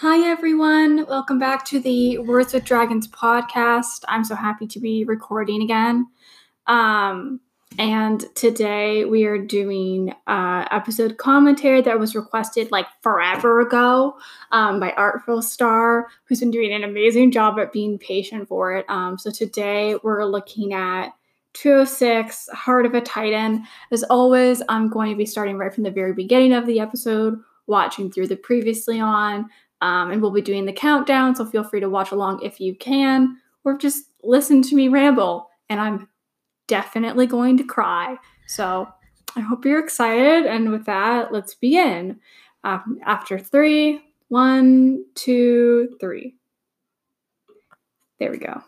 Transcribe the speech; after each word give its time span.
Hi, 0.00 0.28
everyone. 0.28 1.06
Welcome 1.06 1.38
back 1.38 1.64
to 1.68 1.80
the 1.80 2.18
Words 2.18 2.52
with 2.52 2.66
Dragons 2.66 3.08
podcast. 3.08 4.04
I'm 4.06 4.24
so 4.24 4.34
happy 4.34 4.66
to 4.66 4.78
be 4.78 5.04
recording 5.04 5.62
again. 5.62 6.08
Um, 6.66 7.40
and 7.78 8.22
today 8.34 9.06
we 9.06 9.24
are 9.24 9.38
doing 9.38 10.12
uh, 10.26 10.66
episode 10.70 11.16
commentary 11.16 11.80
that 11.80 11.98
was 11.98 12.14
requested 12.14 12.70
like 12.70 12.84
forever 13.00 13.62
ago 13.62 14.18
um, 14.52 14.80
by 14.80 14.92
Artful 14.98 15.40
Star, 15.40 16.08
who's 16.26 16.40
been 16.40 16.50
doing 16.50 16.74
an 16.74 16.84
amazing 16.84 17.32
job 17.32 17.58
at 17.58 17.72
being 17.72 17.98
patient 17.98 18.48
for 18.48 18.74
it. 18.76 18.84
Um, 18.90 19.16
so 19.16 19.30
today 19.30 19.96
we're 20.02 20.26
looking 20.26 20.74
at 20.74 21.14
206 21.54 22.50
Heart 22.52 22.84
of 22.84 22.92
a 22.92 23.00
Titan. 23.00 23.64
As 23.90 24.02
always, 24.02 24.60
I'm 24.68 24.90
going 24.90 25.10
to 25.10 25.16
be 25.16 25.24
starting 25.24 25.56
right 25.56 25.72
from 25.72 25.84
the 25.84 25.90
very 25.90 26.12
beginning 26.12 26.52
of 26.52 26.66
the 26.66 26.80
episode, 26.80 27.40
watching 27.66 28.12
through 28.12 28.26
the 28.26 28.36
previously 28.36 29.00
on, 29.00 29.48
um, 29.80 30.10
and 30.10 30.22
we'll 30.22 30.30
be 30.30 30.42
doing 30.42 30.64
the 30.64 30.72
countdown. 30.72 31.36
So 31.36 31.44
feel 31.44 31.64
free 31.64 31.80
to 31.80 31.90
watch 31.90 32.10
along 32.10 32.42
if 32.42 32.60
you 32.60 32.74
can, 32.74 33.36
or 33.64 33.76
just 33.76 34.04
listen 34.22 34.62
to 34.62 34.74
me 34.74 34.88
ramble. 34.88 35.48
And 35.68 35.80
I'm 35.80 36.08
definitely 36.66 37.26
going 37.26 37.56
to 37.58 37.64
cry. 37.64 38.16
So 38.46 38.88
I 39.36 39.40
hope 39.40 39.64
you're 39.64 39.82
excited. 39.82 40.46
And 40.46 40.70
with 40.70 40.86
that, 40.86 41.32
let's 41.32 41.54
begin. 41.54 42.20
Um, 42.64 42.98
after 43.04 43.38
three, 43.38 44.00
one, 44.28 45.04
two, 45.14 45.96
three. 46.00 46.34
There 48.18 48.30
we 48.30 48.38
go. 48.38 48.62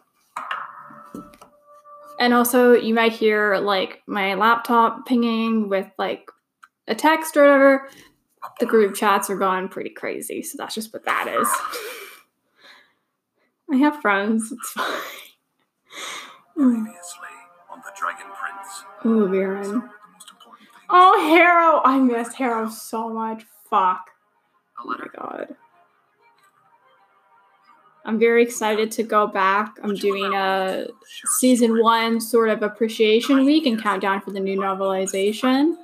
And 2.20 2.34
also, 2.34 2.72
you 2.72 2.94
might 2.94 3.12
hear 3.12 3.56
like 3.58 4.02
my 4.06 4.34
laptop 4.34 5.06
pinging 5.06 5.68
with 5.68 5.86
like 5.98 6.28
a 6.88 6.94
text 6.94 7.36
or 7.36 7.42
whatever. 7.42 7.88
The 8.60 8.66
group 8.66 8.94
chats 8.94 9.30
are 9.30 9.36
going 9.36 9.68
pretty 9.68 9.90
crazy, 9.90 10.42
so 10.42 10.56
that's 10.58 10.74
just 10.74 10.92
what 10.92 11.04
that 11.04 11.28
is. 11.28 11.48
I 13.70 13.76
have 13.76 14.00
friends. 14.00 14.50
It's 14.52 14.70
fine. 14.72 14.86
Previously 16.54 17.28
on 17.70 17.80
the 17.84 17.92
Dragon 17.96 18.26
Prince. 18.34 18.84
Ooh, 19.04 19.28
Viren. 19.28 19.60
of 19.60 19.66
the 19.66 19.80
most 20.12 20.30
important 20.30 20.68
things. 20.70 20.86
Oh, 20.90 21.28
Harrow! 21.28 21.80
I 21.84 21.98
miss 21.98 22.34
Harrow 22.34 22.68
so 22.68 23.08
much. 23.08 23.44
Fuck. 23.68 24.10
Oh 24.80 24.86
my 24.86 25.06
god. 25.16 25.54
I'm 28.04 28.18
very 28.18 28.42
excited 28.42 28.90
to 28.92 29.02
go 29.02 29.26
back. 29.26 29.76
I'm 29.82 29.94
doing 29.94 30.32
a 30.32 30.86
season 31.38 31.82
one 31.82 32.20
sort 32.22 32.48
of 32.48 32.62
appreciation 32.62 33.44
week 33.44 33.66
and 33.66 33.80
countdown 33.80 34.22
for 34.22 34.30
the 34.30 34.40
new 34.40 34.58
novelization. 34.58 35.76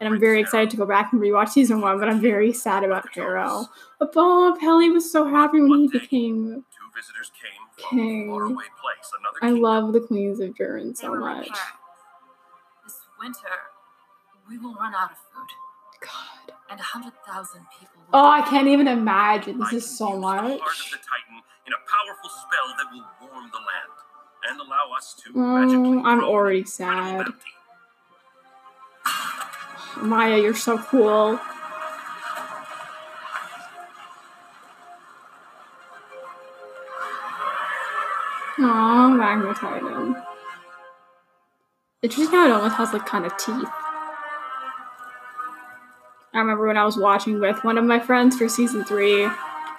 And 0.00 0.08
I'm 0.08 0.18
very 0.18 0.40
excited 0.40 0.70
to 0.70 0.78
go 0.78 0.86
back 0.86 1.12
and 1.12 1.20
rewatch 1.20 1.50
season 1.50 1.82
one, 1.82 1.98
but 2.00 2.08
I'm 2.08 2.20
very 2.22 2.54
sad 2.54 2.84
about 2.84 3.06
Harrow. 3.14 3.66
But 3.98 4.14
Bob 4.14 4.58
Pelly 4.58 4.88
was 4.88 5.12
so 5.12 5.26
happy 5.28 5.60
when 5.60 5.80
he 5.80 5.88
became. 5.88 6.64
Two 6.72 6.88
visitors 6.96 7.30
came 7.38 7.90
King. 8.24 8.34
from 8.34 8.52
a 8.52 8.54
place, 8.56 9.12
another 9.18 9.38
I 9.42 9.50
love 9.60 9.92
the 9.92 10.00
Queens 10.00 10.40
of 10.40 10.54
Duren 10.54 10.96
so 10.96 11.14
much. 11.14 11.48
This 12.82 12.96
winter, 13.20 13.48
we 14.48 14.56
will 14.56 14.74
run 14.74 14.94
out 14.94 15.10
of 15.10 15.18
food, 15.18 15.48
God. 16.00 16.56
and 16.70 16.80
a 16.80 16.82
hundred 16.82 17.12
thousand 17.26 17.66
people. 17.78 18.00
Will 18.10 18.20
Oh, 18.20 18.26
I 18.26 18.40
can't 18.48 18.68
even 18.68 18.88
imagine. 18.88 19.58
This 19.60 19.72
is 19.74 19.98
so 19.98 20.16
much. 20.18 20.42
The 20.44 20.48
heart 20.48 20.56
of 20.56 20.90
the 20.92 20.96
Titan 20.96 21.42
in 21.66 21.72
a 21.74 21.82
powerful 21.86 22.30
spell 22.30 22.74
that 22.78 22.86
will 22.90 23.28
warm 23.28 23.50
the 23.52 23.58
land 23.58 23.92
and 24.50 24.60
allow 24.60 24.96
us 24.96 25.14
to 25.24 25.32
Oh, 25.34 25.40
magically 25.40 26.02
I'm 26.10 26.24
already 26.24 26.64
sad. 26.64 27.26
Maya, 30.02 30.38
you're 30.38 30.54
so 30.54 30.78
cool. 30.78 31.38
Aw, 38.58 39.08
Magma 39.08 39.54
Titan. 39.54 40.16
Interesting 42.02 42.38
how 42.38 42.46
it 42.46 42.52
almost 42.52 42.76
has 42.76 42.92
like 42.92 43.06
kind 43.06 43.26
of 43.26 43.36
teeth. 43.36 43.68
I 46.32 46.38
remember 46.38 46.66
when 46.66 46.76
I 46.76 46.84
was 46.84 46.96
watching 46.96 47.40
with 47.40 47.64
one 47.64 47.76
of 47.76 47.84
my 47.84 47.98
friends 47.98 48.36
for 48.36 48.48
season 48.48 48.84
three, 48.84 49.28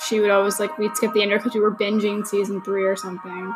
she 0.05 0.19
would 0.19 0.29
always 0.29 0.59
like 0.59 0.77
we'd 0.77 0.95
skip 0.95 1.13
the 1.13 1.21
intro 1.21 1.37
because 1.37 1.53
we 1.53 1.61
were 1.61 1.71
binging 1.71 2.25
season 2.25 2.61
three 2.61 2.85
or 2.85 2.95
something. 2.95 3.53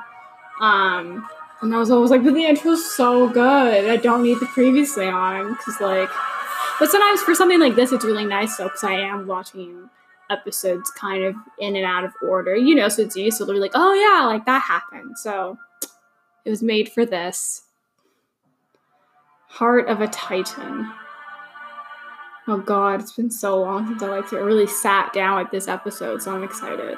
Um, 0.61 1.27
and 1.61 1.75
I 1.75 1.77
was 1.77 1.91
always 1.91 2.11
like, 2.11 2.23
but 2.23 2.33
the 2.33 2.45
intro's 2.45 2.89
so 2.95 3.27
good. 3.27 3.89
I 3.89 3.97
don't 3.97 4.23
need 4.23 4.39
the 4.39 4.45
previously 4.45 5.07
on 5.07 5.53
because 5.53 5.81
like, 5.81 6.09
but 6.79 6.89
sometimes 6.89 7.21
for 7.21 7.35
something 7.35 7.59
like 7.59 7.75
this, 7.75 7.91
it's 7.91 8.05
really 8.05 8.25
nice 8.25 8.57
though 8.57 8.65
because 8.65 8.83
I 8.83 8.93
am 8.93 9.27
watching 9.27 9.89
episodes 10.29 10.89
kind 10.91 11.23
of 11.23 11.35
in 11.59 11.75
and 11.75 11.85
out 11.85 12.03
of 12.03 12.13
order, 12.21 12.55
you 12.55 12.75
know, 12.75 12.89
so 12.89 13.03
it's 13.03 13.15
useful 13.15 13.47
to 13.47 13.53
be 13.53 13.59
like, 13.59 13.71
oh 13.75 13.93
yeah, 13.93 14.25
like 14.25 14.45
that 14.45 14.61
happened. 14.61 15.17
So 15.17 15.57
it 16.43 16.49
was 16.49 16.63
made 16.63 16.89
for 16.89 17.05
this. 17.05 17.63
Heart 19.47 19.87
of 19.87 20.01
a 20.01 20.07
Titan. 20.07 20.91
Oh 22.47 22.57
god, 22.57 22.99
it's 22.99 23.13
been 23.13 23.31
so 23.31 23.59
long 23.59 23.87
since 23.87 24.03
I 24.03 24.07
like 24.07 24.31
really 24.31 24.67
sat 24.67 25.13
down 25.13 25.41
with 25.41 25.51
this 25.51 25.67
episode, 25.67 26.21
so 26.21 26.35
I'm 26.35 26.43
excited. 26.43 26.97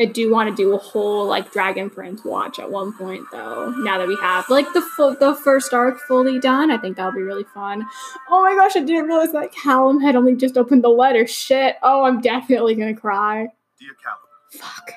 I 0.00 0.04
do 0.04 0.30
want 0.30 0.48
to 0.48 0.54
do 0.54 0.74
a 0.74 0.78
whole 0.78 1.26
like 1.26 1.50
Dragon 1.52 1.90
Prince 1.90 2.24
watch 2.24 2.60
at 2.60 2.70
one 2.70 2.92
point 2.96 3.24
though. 3.32 3.70
Now 3.78 3.98
that 3.98 4.06
we 4.06 4.16
have 4.22 4.48
like 4.48 4.72
the 4.72 4.80
fu- 4.80 5.16
the 5.16 5.34
first 5.34 5.74
arc 5.74 5.98
fully 6.06 6.38
done, 6.38 6.70
I 6.70 6.78
think 6.78 6.96
that'll 6.96 7.10
be 7.12 7.22
really 7.22 7.44
fun. 7.52 7.84
Oh 8.30 8.42
my 8.44 8.54
gosh, 8.54 8.76
I 8.76 8.80
didn't 8.84 9.06
realize 9.06 9.32
that 9.32 9.50
Callum 9.52 10.00
had 10.00 10.14
only 10.14 10.36
just 10.36 10.56
opened 10.56 10.84
the 10.84 10.88
letter. 10.88 11.26
Shit. 11.26 11.76
Oh, 11.82 12.04
I'm 12.04 12.20
definitely 12.20 12.76
gonna 12.76 12.94
cry. 12.94 13.48
Dear 13.80 13.94
Callum, 14.02 14.18
Fuck. 14.52 14.90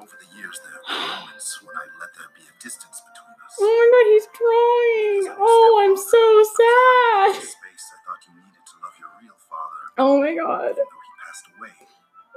over 0.00 0.16
the 0.20 0.38
years 0.38 0.60
there 0.62 0.72
have 0.72 1.08
been 1.08 1.18
moments 1.18 1.62
when 1.62 1.74
I 1.76 1.84
let 1.98 2.10
there 2.14 2.30
be 2.36 2.42
a 2.46 2.54
distance 2.62 3.02
between 3.10 3.36
us. 3.42 3.54
Oh 3.58 3.74
my 3.74 3.86
god, 3.90 4.06
he's 4.14 4.28
crying. 4.38 5.36
Oh, 5.40 5.82
I'm 5.82 5.96
so 5.96 6.22
sad. 6.54 7.42
space, 7.42 7.86
I 7.90 7.98
thought 8.06 8.22
you 8.28 8.34
needed 8.38 8.62
to 8.70 8.74
love 8.86 8.94
your 9.02 9.10
real 9.18 9.38
father, 9.50 9.82
Oh 9.98 10.20
my 10.20 10.34
god. 10.38 10.78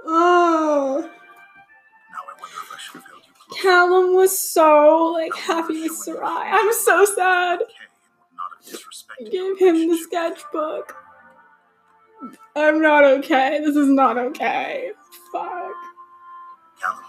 Close. 0.05 1.09
Callum 3.61 4.15
was 4.15 4.37
so 4.37 5.11
like 5.13 5.33
happy 5.35 5.81
with 5.81 5.95
Sarai. 5.95 6.49
I'm 6.51 6.73
so 6.73 7.05
sad. 7.05 7.61
Okay, 7.61 7.73
and 7.79 7.89
would 8.19 8.35
not 8.35 8.51
have 8.55 8.65
disrespected 8.65 9.31
Give 9.31 9.59
your 9.59 9.75
him 9.75 9.89
the 9.89 9.97
sketchbook. 9.97 10.95
I'm 12.55 12.81
not 12.81 13.03
okay. 13.03 13.59
This 13.63 13.75
is 13.75 13.87
not 13.87 14.17
okay. 14.17 14.91
Fuck. 15.31 15.71
Callum, 16.81 17.03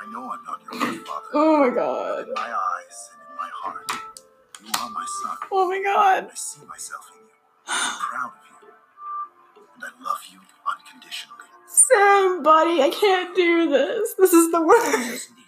I 0.00 0.12
know 0.12 0.30
I'm 0.30 0.44
not 0.44 0.60
your 0.72 1.04
father. 1.04 1.26
Oh 1.34 1.68
my 1.68 1.74
god. 1.74 2.28
in 2.28 2.34
my 2.34 2.42
eyes 2.42 3.10
and 3.12 3.30
in 3.30 3.36
my 3.36 3.50
heart, 3.62 3.92
you 4.62 4.70
are 4.80 4.90
my 4.90 5.06
son. 5.22 5.36
Oh 5.50 5.68
my 5.68 5.82
god. 5.82 6.28
I 6.30 6.34
see 6.34 6.64
myself 6.66 7.10
in 7.14 7.22
you. 7.26 7.32
I'm 7.66 7.98
proud 8.00 8.32
of 8.32 8.62
you. 8.62 9.62
And 9.74 9.84
I 9.84 10.04
love 10.04 10.20
you 10.32 10.40
unconditionally. 10.66 11.35
Sam, 11.68 12.42
buddy, 12.42 12.80
I 12.82 12.90
can't 12.90 13.34
do 13.34 13.68
this. 13.68 14.14
This 14.14 14.32
is 14.32 14.50
the 14.52 14.60
worst. 14.62 15.30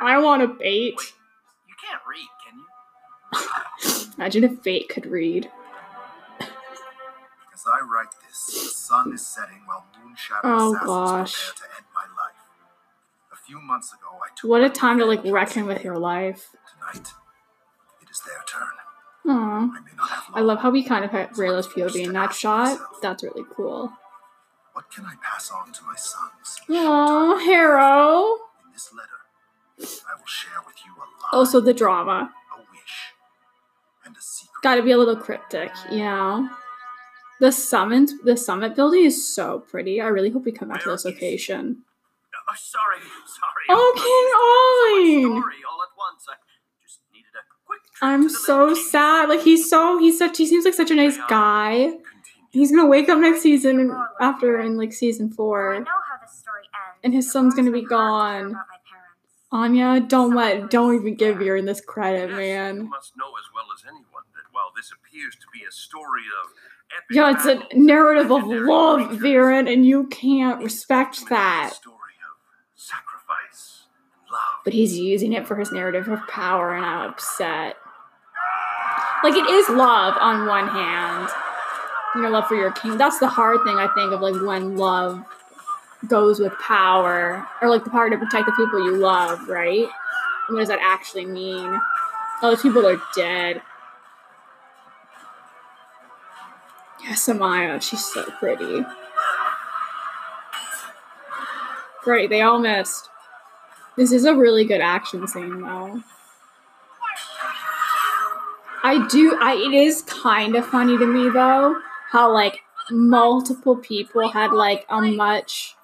I 0.00 0.18
want 0.18 0.42
a 0.42 0.48
bait. 0.48 0.94
Wait, 0.96 1.12
you 1.68 1.74
can't 1.80 2.00
read, 2.08 2.28
can 2.44 2.58
you? 2.58 2.64
Imagine 4.18 4.44
if 4.44 4.62
Bait 4.62 4.88
could 4.88 5.06
read. 5.06 5.50
As 6.40 7.64
I 7.66 7.80
write 7.80 8.08
this, 8.26 8.46
the 8.46 8.52
sun 8.70 9.12
is 9.12 9.24
setting 9.26 9.60
while 9.66 9.86
Moonshadow 9.96 10.40
Oh, 10.44 10.72
gosh. 10.84 11.34
prepare 11.48 11.68
to 11.68 11.76
end 11.76 11.86
my 11.94 12.02
life. 12.02 12.36
A 13.32 13.36
few 13.36 13.60
months 13.60 13.92
ago, 13.92 14.18
I 14.24 14.28
took 14.34 14.50
What 14.50 14.62
a 14.62 14.70
time 14.70 14.98
to 14.98 15.04
like 15.04 15.22
reckon 15.24 15.66
with 15.66 15.84
your 15.84 15.98
life. 15.98 16.50
Tonight, 16.92 17.08
it 18.02 18.10
is 18.10 18.20
their 18.26 18.42
turn. 18.48 18.68
Aww. 19.26 19.30
I 19.32 19.66
may 19.66 19.96
not 19.96 20.10
have 20.10 20.24
I 20.34 20.38
long, 20.40 20.46
love 20.48 20.58
how 20.60 20.70
we 20.70 20.82
kind 20.82 21.04
of 21.04 21.10
had 21.12 21.30
Rayla's 21.38 21.68
POV 21.68 22.04
in 22.06 22.12
that 22.14 22.32
shot. 22.34 22.78
That's 23.02 23.22
really 23.22 23.44
cool. 23.54 23.92
What 24.72 24.90
can 24.90 25.04
I 25.04 25.14
pass 25.22 25.50
on 25.50 25.72
to 25.72 25.80
my 25.84 25.94
sons? 25.96 26.60
Aww, 26.68 27.44
Harrow. 27.44 28.34
In 28.66 28.72
this 28.72 28.90
letter, 28.92 29.08
I 30.08 30.18
will 30.18 30.26
share 30.26 30.60
with 30.66 30.76
you 30.84 30.92
a 30.96 31.00
lie, 31.00 31.28
Also 31.38 31.60
the 31.60 31.74
drama. 31.74 32.32
a 32.56 32.60
wish, 32.72 33.14
and 34.04 34.16
a 34.16 34.20
secret. 34.20 34.62
Gotta 34.62 34.82
be 34.82 34.90
a 34.92 34.98
little 34.98 35.16
cryptic, 35.16 35.70
you 35.90 35.98
know? 35.98 36.48
The 37.40 37.50
summit 37.52 38.10
the 38.24 38.36
summit 38.36 38.74
building 38.76 39.04
is 39.04 39.26
so 39.34 39.60
pretty. 39.60 40.00
I 40.00 40.06
really 40.06 40.30
hope 40.30 40.44
we 40.44 40.52
come 40.52 40.68
back 40.68 40.82
to 40.84 40.90
this 40.90 41.04
location. 41.04 41.82
Uh, 42.48 42.54
sorry, 42.54 42.98
sorry. 43.26 43.64
Oh, 43.68 43.92
King 43.98 44.28
Ahling! 45.32 45.38
Story 45.40 45.62
all 45.68 45.82
at 45.82 45.94
once. 45.98 46.26
I 46.28 46.34
just 46.82 47.00
needed 47.12 47.34
a 47.34 47.42
quick 47.66 47.82
trip 47.82 47.91
I'm 48.02 48.28
so 48.28 48.74
sad. 48.74 49.28
Like 49.28 49.42
he's 49.42 49.70
so 49.70 49.98
he's 49.98 50.18
such 50.18 50.36
he 50.36 50.46
seems 50.46 50.64
like 50.64 50.74
such 50.74 50.90
a 50.90 50.94
nice 50.94 51.16
guy. 51.28 51.92
He's 52.50 52.70
gonna 52.70 52.88
wake 52.88 53.08
up 53.08 53.18
next 53.18 53.42
season 53.42 53.96
after 54.20 54.60
in 54.60 54.76
like 54.76 54.92
season 54.92 55.30
four. 55.30 55.78
know 55.80 55.86
how 55.86 56.18
this 56.20 56.36
story 56.36 56.62
ends. 56.64 57.00
And 57.04 57.14
his 57.14 57.30
son's 57.32 57.54
gonna 57.54 57.70
be 57.70 57.82
my 57.82 57.94
heart 57.96 58.32
to 58.32 58.38
hear 58.38 58.48
gone. 58.48 58.50
about 58.50 58.66
my 58.68 58.76
parents. 58.90 59.92
Anya, 59.92 60.00
don't 60.00 60.34
let 60.34 60.68
don't 60.68 60.96
even 60.96 61.14
give 61.14 61.36
Viren 61.36 61.64
this 61.64 61.80
credit, 61.80 62.30
man. 62.30 62.76
You 62.76 62.82
must 62.90 63.16
know 63.16 63.26
as 63.38 63.44
well 63.54 63.66
as 63.74 63.84
anyone 63.86 64.24
that 64.34 64.42
while 64.50 64.72
this 64.76 64.92
appears 64.92 65.34
to 65.36 65.46
be 65.52 65.64
a 65.66 65.70
story 65.70 66.22
of 66.42 66.50
epic 66.96 67.16
Yeah, 67.16 67.30
it's 67.30 67.46
a 67.46 67.78
narrative 67.78 68.32
of 68.32 68.42
love, 68.46 69.08
creatures. 69.08 69.24
Viren, 69.24 69.72
and 69.72 69.86
you 69.86 70.08
can't 70.08 70.62
respect 70.62 71.28
that. 71.28 71.72
story 71.74 71.96
of 71.96 72.36
sacrifice, 72.74 73.84
love. 74.30 74.40
But 74.64 74.72
he's 74.72 74.98
using 74.98 75.32
it 75.32 75.46
for 75.46 75.56
his 75.56 75.70
narrative 75.70 76.08
of 76.08 76.26
power, 76.26 76.74
and 76.74 76.84
I'm 76.84 77.10
upset. 77.10 77.76
Like, 79.24 79.34
it 79.34 79.46
is 79.46 79.68
love 79.68 80.16
on 80.20 80.46
one 80.46 80.68
hand. 80.68 81.28
You 82.14 82.22
know, 82.22 82.30
love 82.30 82.46
for 82.46 82.56
your 82.56 82.72
king. 82.72 82.98
That's 82.98 83.18
the 83.18 83.28
hard 83.28 83.62
thing, 83.64 83.76
I 83.76 83.88
think, 83.94 84.12
of 84.12 84.20
like 84.20 84.40
when 84.42 84.76
love 84.76 85.22
goes 86.08 86.40
with 86.40 86.52
power, 86.58 87.46
or 87.60 87.68
like 87.68 87.84
the 87.84 87.90
power 87.90 88.10
to 88.10 88.18
protect 88.18 88.46
the 88.46 88.52
people 88.52 88.84
you 88.84 88.96
love, 88.96 89.48
right? 89.48 89.86
And 90.48 90.56
what 90.56 90.60
does 90.60 90.68
that 90.68 90.80
actually 90.82 91.26
mean? 91.26 91.80
All 92.42 92.50
those 92.50 92.62
people 92.62 92.86
are 92.86 93.00
dead. 93.14 93.62
yes 97.04 97.26
amaya 97.28 97.80
she's 97.80 98.04
so 98.04 98.24
pretty. 98.38 98.84
Great, 102.02 102.30
they 102.30 102.40
all 102.40 102.58
missed. 102.58 103.08
This 103.96 104.10
is 104.12 104.24
a 104.24 104.34
really 104.34 104.64
good 104.64 104.80
action 104.80 105.26
scene, 105.28 105.60
though. 105.60 106.02
I 108.92 109.06
do. 109.08 109.38
I. 109.40 109.54
It 109.54 109.72
is 109.72 110.02
kind 110.02 110.54
of 110.54 110.66
funny 110.66 110.98
to 110.98 111.06
me 111.06 111.30
though 111.30 111.80
how 112.10 112.30
like 112.30 112.60
multiple 112.90 113.74
people 113.74 114.28
had 114.28 114.52
like 114.52 114.84
a 114.90 115.00
much. 115.00 115.74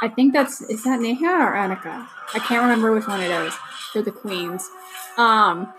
I 0.00 0.08
think 0.08 0.32
that's 0.32 0.62
is 0.62 0.84
that 0.84 1.00
Neha 1.00 1.26
or 1.26 1.52
Annika. 1.52 2.08
I 2.32 2.38
can't 2.38 2.62
remember 2.62 2.94
which 2.94 3.06
one 3.06 3.20
it 3.20 3.30
is 3.30 3.52
for 3.92 4.00
the 4.00 4.10
queens. 4.10 4.66
Um, 5.18 5.70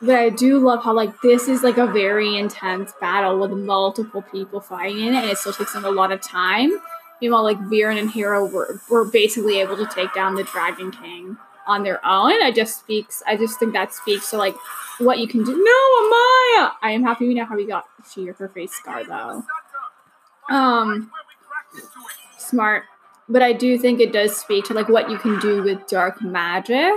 but 0.00 0.14
I 0.14 0.30
do 0.30 0.58
love 0.58 0.82
how 0.82 0.94
like 0.94 1.20
this 1.20 1.48
is 1.48 1.62
like 1.62 1.76
a 1.76 1.86
very 1.86 2.38
intense 2.38 2.94
battle 2.98 3.38
with 3.38 3.50
multiple 3.50 4.22
people 4.22 4.60
fighting 4.60 5.00
in 5.00 5.12
it, 5.12 5.22
and 5.22 5.30
it 5.30 5.36
still 5.36 5.52
takes 5.52 5.74
them 5.74 5.84
a 5.84 5.90
lot 5.90 6.12
of 6.12 6.22
time. 6.22 6.70
Know, 7.20 7.42
like 7.42 7.58
Viren 7.58 7.98
and 7.98 8.10
Harrow 8.10 8.46
were 8.46 8.80
were 8.88 9.04
basically 9.04 9.60
able 9.60 9.76
to 9.76 9.86
take 9.86 10.14
down 10.14 10.34
the 10.34 10.44
Dragon 10.44 10.90
King 10.90 11.36
on 11.66 11.82
their 11.82 12.04
own. 12.06 12.42
I 12.42 12.52
just 12.54 12.78
speaks. 12.78 13.22
I 13.26 13.36
just 13.36 13.58
think 13.58 13.72
that 13.72 13.94
speaks 13.94 14.30
to 14.30 14.36
like 14.36 14.54
what 14.98 15.18
you 15.18 15.26
can 15.26 15.44
do. 15.44 15.52
No, 15.52 15.56
Amaya. 15.56 16.72
I 16.82 16.92
am 16.92 17.02
happy 17.02 17.26
we 17.26 17.34
know 17.34 17.44
how 17.44 17.56
we 17.56 17.66
got 17.66 17.86
she 18.12 18.26
her 18.26 18.48
face 18.48 18.72
scar 18.72 19.04
though. 19.04 19.44
Um, 20.54 21.10
smart. 22.38 22.84
But 23.28 23.42
I 23.42 23.52
do 23.52 23.78
think 23.78 24.00
it 24.00 24.12
does 24.12 24.36
speak 24.36 24.66
to 24.66 24.74
like 24.74 24.88
what 24.88 25.10
you 25.10 25.18
can 25.18 25.38
do 25.40 25.62
with 25.62 25.86
dark 25.86 26.20
magic. 26.22 26.92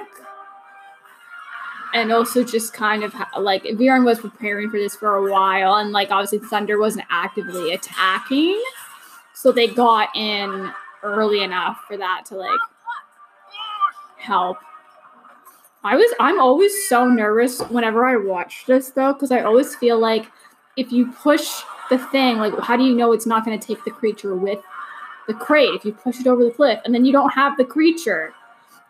And 1.93 2.11
also 2.11 2.43
just 2.43 2.73
kind 2.73 3.03
of 3.03 3.13
ha- 3.13 3.39
like 3.39 3.63
Viren 3.63 4.05
was 4.05 4.19
preparing 4.19 4.69
for 4.69 4.77
this 4.77 4.95
for 4.95 5.15
a 5.15 5.31
while, 5.31 5.75
and 5.75 5.91
like 5.91 6.11
obviously 6.11 6.39
Thunder 6.39 6.77
wasn't 6.77 7.05
actively 7.09 7.73
attacking, 7.73 8.61
so 9.33 9.53
they 9.53 9.67
got 9.67 10.13
in 10.13 10.69
early 11.01 11.41
enough 11.41 11.79
for 11.87 11.95
that 11.95 12.25
to 12.25 12.35
like 12.35 12.59
help. 14.27 14.57
I 15.83 15.95
was 15.95 16.13
I'm 16.19 16.39
always 16.39 16.73
so 16.89 17.07
nervous 17.07 17.61
whenever 17.69 18.05
I 18.05 18.17
watch 18.17 18.65
this 18.67 18.89
though, 18.89 19.13
because 19.13 19.31
I 19.31 19.41
always 19.41 19.75
feel 19.75 19.97
like 19.97 20.25
if 20.75 20.91
you 20.91 21.11
push 21.11 21.49
the 21.89 21.97
thing, 21.97 22.37
like 22.37 22.57
how 22.59 22.75
do 22.75 22.83
you 22.83 22.93
know 22.93 23.13
it's 23.13 23.25
not 23.25 23.45
gonna 23.45 23.57
take 23.57 23.83
the 23.85 23.91
creature 23.91 24.35
with 24.35 24.59
the 25.27 25.33
crate 25.33 25.73
if 25.73 25.85
you 25.85 25.93
push 25.93 26.19
it 26.19 26.27
over 26.27 26.43
the 26.43 26.51
cliff 26.51 26.79
and 26.83 26.93
then 26.93 27.05
you 27.05 27.11
don't 27.11 27.31
have 27.31 27.57
the 27.57 27.65
creature? 27.65 28.33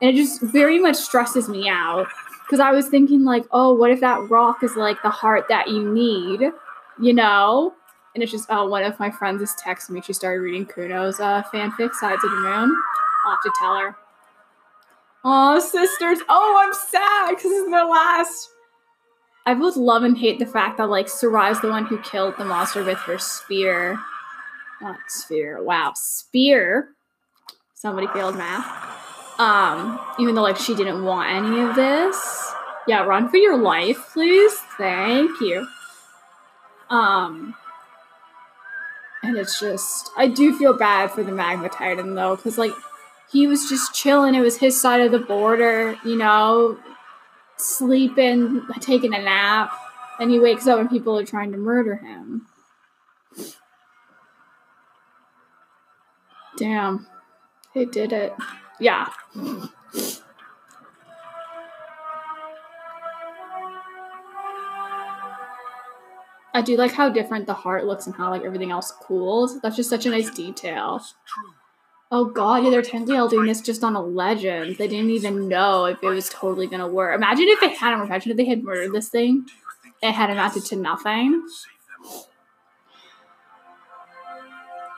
And 0.01 0.09
it 0.09 0.15
just 0.15 0.41
very 0.41 0.79
much 0.79 0.95
stresses 0.95 1.47
me 1.49 1.69
out. 1.69 2.07
Because 2.45 2.59
I 2.59 2.71
was 2.71 2.87
thinking 2.87 3.25
like, 3.25 3.43
oh, 3.51 3.73
what 3.73 3.91
if 3.91 3.99
that 3.99 4.29
rock 4.29 4.63
is 4.63 4.75
like 4.75 5.01
the 5.03 5.09
heart 5.09 5.45
that 5.49 5.67
you 5.67 5.93
need? 5.93 6.51
You 6.99 7.13
know? 7.13 7.73
And 8.13 8.23
it's 8.23 8.31
just, 8.31 8.47
oh, 8.49 8.67
one 8.67 8.83
of 8.83 8.97
my 8.99 9.11
friends 9.11 9.41
is 9.41 9.53
texting 9.61 9.91
me. 9.91 10.01
She 10.01 10.13
started 10.13 10.39
reading 10.39 10.65
Kuno's 10.65 11.19
uh, 11.19 11.43
fanfic, 11.53 11.93
Sides 11.93 12.23
of 12.23 12.31
the 12.31 12.37
Moon. 12.37 12.75
I'll 13.25 13.31
have 13.31 13.41
to 13.43 13.51
tell 13.59 13.75
her. 13.75 13.95
Oh, 15.29 15.59
sisters. 15.59 16.19
Oh, 16.29 16.55
I'm 16.57 16.73
sad 16.73 17.35
because 17.35 17.51
this 17.51 17.65
is 17.65 17.69
the 17.69 17.83
last. 17.83 18.49
I 19.45 19.55
both 19.55 19.75
love 19.75 20.03
and 20.03 20.17
hate 20.17 20.39
the 20.39 20.45
fact 20.45 20.77
that 20.77 20.89
like 20.89 21.07
Sarai's 21.07 21.59
the 21.59 21.67
one 21.67 21.85
who 21.85 21.99
killed 21.99 22.35
the 22.37 22.45
monster 22.45 22.81
with 22.81 22.97
her 22.99 23.17
spear. 23.17 23.99
Not 24.81 24.95
spear. 25.09 25.61
Wow, 25.61 25.91
spear. 25.95 26.91
Somebody 27.73 28.07
failed 28.07 28.37
math. 28.37 28.65
Um, 29.37 29.99
even 30.17 30.33
though 30.33 30.43
like 30.43 30.55
she 30.55 30.73
didn't 30.73 31.03
want 31.03 31.29
any 31.29 31.59
of 31.59 31.75
this. 31.75 32.53
Yeah, 32.87 33.03
run 33.03 33.27
for 33.29 33.35
your 33.35 33.57
life, 33.57 33.97
please. 34.13 34.53
Thank 34.77 35.41
you. 35.41 35.67
Um, 36.89 37.53
and 39.23 39.35
it's 39.35 39.59
just 39.59 40.09
I 40.15 40.29
do 40.29 40.57
feel 40.57 40.71
bad 40.71 41.11
for 41.11 41.21
the 41.21 41.33
Magma 41.33 41.67
Titan 41.67 42.15
though, 42.15 42.37
because 42.37 42.57
like 42.57 42.71
he 43.31 43.47
was 43.47 43.69
just 43.69 43.93
chilling. 43.93 44.35
It 44.35 44.41
was 44.41 44.57
his 44.57 44.79
side 44.79 45.01
of 45.01 45.11
the 45.11 45.19
border, 45.19 45.97
you 46.05 46.15
know, 46.17 46.77
sleeping, 47.57 48.61
taking 48.79 49.13
a 49.13 49.21
nap, 49.21 49.71
and 50.19 50.31
he 50.31 50.39
wakes 50.39 50.67
up 50.67 50.79
and 50.79 50.89
people 50.89 51.17
are 51.17 51.25
trying 51.25 51.51
to 51.51 51.57
murder 51.57 51.95
him. 51.95 52.47
Damn, 56.57 57.05
they 57.75 57.85
did 57.85 58.11
it. 58.11 58.33
Yeah. 58.79 59.09
I 66.53 66.63
do 66.63 66.75
like 66.75 66.93
how 66.93 67.09
different 67.09 67.45
the 67.45 67.53
heart 67.53 67.85
looks 67.85 68.07
and 68.07 68.15
how 68.15 68.31
like 68.31 68.41
everything 68.43 68.71
else 68.71 68.91
cools. 68.91 69.61
That's 69.61 69.75
just 69.75 69.91
such 69.91 70.07
a 70.07 70.09
nice 70.09 70.31
detail. 70.31 70.99
Oh 72.09 72.25
god, 72.25 72.63
yeah, 72.63 72.69
they're 72.69 72.81
technically 72.81 73.17
all 73.17 73.27
doing 73.27 73.47
this 73.47 73.59
just 73.59 73.83
on 73.83 73.95
a 73.95 74.01
legend. 74.01 74.77
They 74.77 74.87
didn't 74.87 75.09
even 75.09 75.49
know 75.49 75.85
if 75.85 76.01
it 76.01 76.07
was 76.07 76.29
totally 76.29 76.67
gonna 76.67 76.87
work. 76.87 77.13
Imagine 77.15 77.47
if 77.49 77.59
they 77.59 77.73
hadn't. 77.73 78.01
Imagine 78.05 78.31
if 78.31 78.37
they 78.37 78.45
had 78.45 78.63
murdered 78.63 78.93
this 78.93 79.09
thing. 79.09 79.45
It 80.01 80.13
had 80.13 80.29
amounted 80.29 80.63
to 80.65 80.75
nothing. 80.77 81.45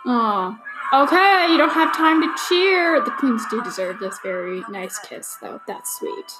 Oh, 0.05 0.57
okay. 0.93 1.47
You 1.51 1.57
don't 1.57 1.71
have 1.71 1.95
time 1.95 2.21
to 2.21 2.35
cheer. 2.47 3.03
The 3.03 3.11
queens 3.11 3.43
do 3.49 3.61
deserve 3.63 3.99
this 3.99 4.19
very 4.21 4.63
nice 4.69 4.99
kiss, 4.99 5.37
though. 5.41 5.59
That's 5.67 5.97
sweet. 5.97 6.31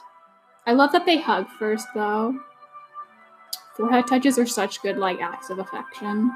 I 0.68 0.74
love 0.74 0.92
that 0.92 1.06
they 1.06 1.18
hug 1.18 1.48
first, 1.58 1.88
though. 1.96 2.40
Forehead 3.76 4.08
touches 4.08 4.38
are 4.38 4.46
such 4.46 4.82
good, 4.82 4.98
like, 4.98 5.22
acts 5.22 5.50
of 5.50 5.60
affection. 5.60 6.32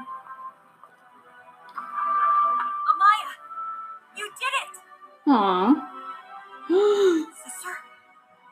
Aww. 5.26 5.74
sister. 6.68 7.70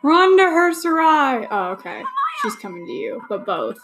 Run 0.02 0.36
to 0.38 0.44
her, 0.44 0.72
Sarai. 0.72 1.46
Oh, 1.50 1.72
okay. 1.72 2.02
She's 2.42 2.56
coming 2.56 2.86
to 2.86 2.92
you, 2.92 3.22
but 3.28 3.44
both. 3.44 3.78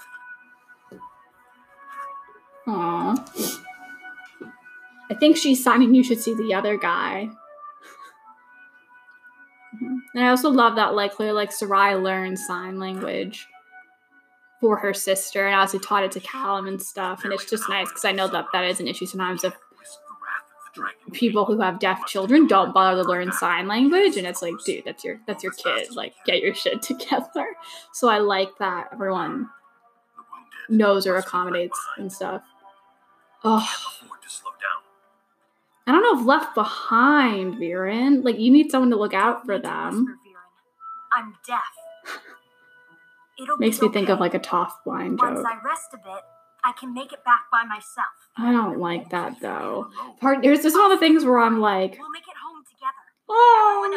Aww. 2.67 3.63
I 5.11 5.15
think 5.15 5.37
she's 5.37 5.63
signing 5.63 5.95
you 5.95 6.05
should 6.05 6.21
see 6.21 6.35
the 6.35 6.55
other 6.55 6.77
guy. 6.77 7.31
And 10.15 10.25
I 10.25 10.31
also 10.31 10.49
love 10.51 10.75
that 10.77 10.95
like 10.95 11.15
clearly 11.15 11.35
like 11.35 11.53
Sarai 11.53 11.95
learned 11.95 12.39
sign 12.39 12.81
language 12.81 13.47
for 14.61 14.77
her 14.79 14.93
sister 14.93 15.47
and 15.47 15.55
also 15.55 15.79
taught 15.79 16.03
it 16.03 16.11
to 16.13 16.21
Callum 16.21 16.67
and 16.67 16.81
stuff. 16.81 17.25
And 17.25 17.33
it's 17.33 17.49
just 17.49 17.69
nice 17.69 17.89
because 17.89 18.05
I 18.05 18.13
know 18.13 18.27
that 18.29 18.47
that 18.53 18.65
is 18.65 18.81
an 18.81 18.89
issue 18.89 19.07
sometimes 19.07 19.45
if 19.45 19.55
people 21.13 21.45
who 21.45 21.61
have 21.61 21.79
deaf 21.79 22.07
children 22.07 22.47
don't 22.47 22.73
bother 22.75 23.03
to 23.03 23.09
learn 23.09 23.33
sign 23.33 23.67
language 23.67 24.17
and 24.17 24.27
it's 24.27 24.43
like 24.43 24.55
dude 24.65 24.85
that's 24.85 25.05
your 25.05 25.19
that's 25.27 25.43
your 25.43 25.53
kid 25.53 25.95
like 25.95 26.15
get 26.27 26.41
your 26.43 26.55
shit 26.55 26.83
together 26.91 27.47
so 27.93 28.09
i 28.09 28.19
like 28.19 28.51
that 28.59 28.89
everyone 28.93 29.49
knows 30.69 31.07
or 31.07 31.15
must 31.15 31.27
be 31.27 31.29
left 31.29 31.29
accommodates 31.29 31.81
and 31.97 32.13
stuff 32.13 32.43
oh 33.45 33.59
Can't 33.59 34.05
afford 34.05 34.23
to 34.23 34.31
slow 34.31 34.51
down. 34.53 34.83
i 35.87 35.93
don't 35.93 36.03
know 36.03 36.21
if 36.21 36.27
left 36.27 36.55
behind 36.55 37.55
viren 37.55 38.25
like 38.25 38.39
you 38.39 38.51
need 38.51 38.71
someone 38.71 38.91
to 38.91 38.97
look 38.97 39.15
out 39.15 39.45
for 39.47 39.59
them. 39.59 40.19
I'm 41.11 41.35
deaf. 41.47 41.63
It'll 43.43 43.57
makes 43.57 43.81
me 43.81 43.89
think 43.89 44.09
of 44.09 44.21
like 44.21 44.35
a 44.35 44.39
tough 44.39 44.79
blind 44.85 45.19
Once 45.19 45.41
I 45.41 45.57
rest 45.65 45.89
a 45.95 45.97
bit, 45.97 46.23
I 46.65 46.73
can 46.79 46.93
make 46.93 47.13
it 47.13 47.25
back 47.25 47.45
by 47.51 47.65
myself. 47.65 48.18
I 48.39 48.53
don't 48.53 48.79
like 48.79 49.11
that 49.11 49.41
though 49.41 49.89
part 50.21 50.43
there's 50.43 50.63
just 50.63 50.77
one 50.77 50.91
of 50.93 50.99
the 50.99 51.05
things 51.07 51.25
where 51.25 51.39
i'm 51.39 51.61
like 51.61 51.97
We'll 51.99 52.11
make 52.11 52.23
it 52.23 52.35
home 52.43 52.63
together. 52.69 53.05
oh 53.29 53.89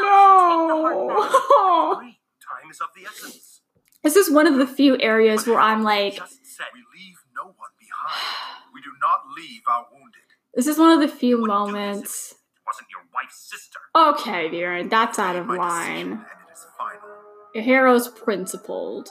no 2.02 2.12
Time 2.12 2.70
is 2.72 2.80
of 2.82 2.88
the 2.96 3.06
essence. 3.08 3.62
this 4.04 4.16
is 4.16 4.30
one 4.32 4.48
of 4.48 4.56
the 4.58 4.68
few 4.68 5.00
areas 5.00 5.46
where 5.48 5.60
i'm 5.60 5.84
like 5.84 6.16
Just 6.16 6.46
said 6.46 6.66
we 6.74 6.80
leave 7.00 7.16
no 7.36 7.44
one 7.46 7.56
behind. 7.80 8.64
We 8.74 8.82
do 8.82 8.90
not 9.02 9.20
leave 9.38 9.62
our 9.70 9.86
wounded. 9.92 10.22
this 10.56 10.68
is 10.68 10.78
one 10.78 10.92
of 10.92 11.00
the 11.00 11.08
few 11.08 11.38
You 11.38 11.42
wouldn't 11.42 11.68
do 11.70 11.72
this 11.74 11.74
if 11.74 11.84
moments 11.84 12.32
It 12.32 12.64
wasn't 12.68 12.88
your 12.92 13.02
wife's 13.14 13.50
sister. 13.50 13.80
Okay, 13.96 14.50
Viren, 14.50 14.90
that's 14.90 15.20
out 15.20 15.36
of 15.36 15.48
line. 15.48 15.88
decision, 15.96 16.12
And 16.12 16.22
it 16.22 16.52
is 16.54 16.66
final. 16.78 17.10
Your 17.56 17.64
hero's 17.64 18.08
principled. 18.10 19.10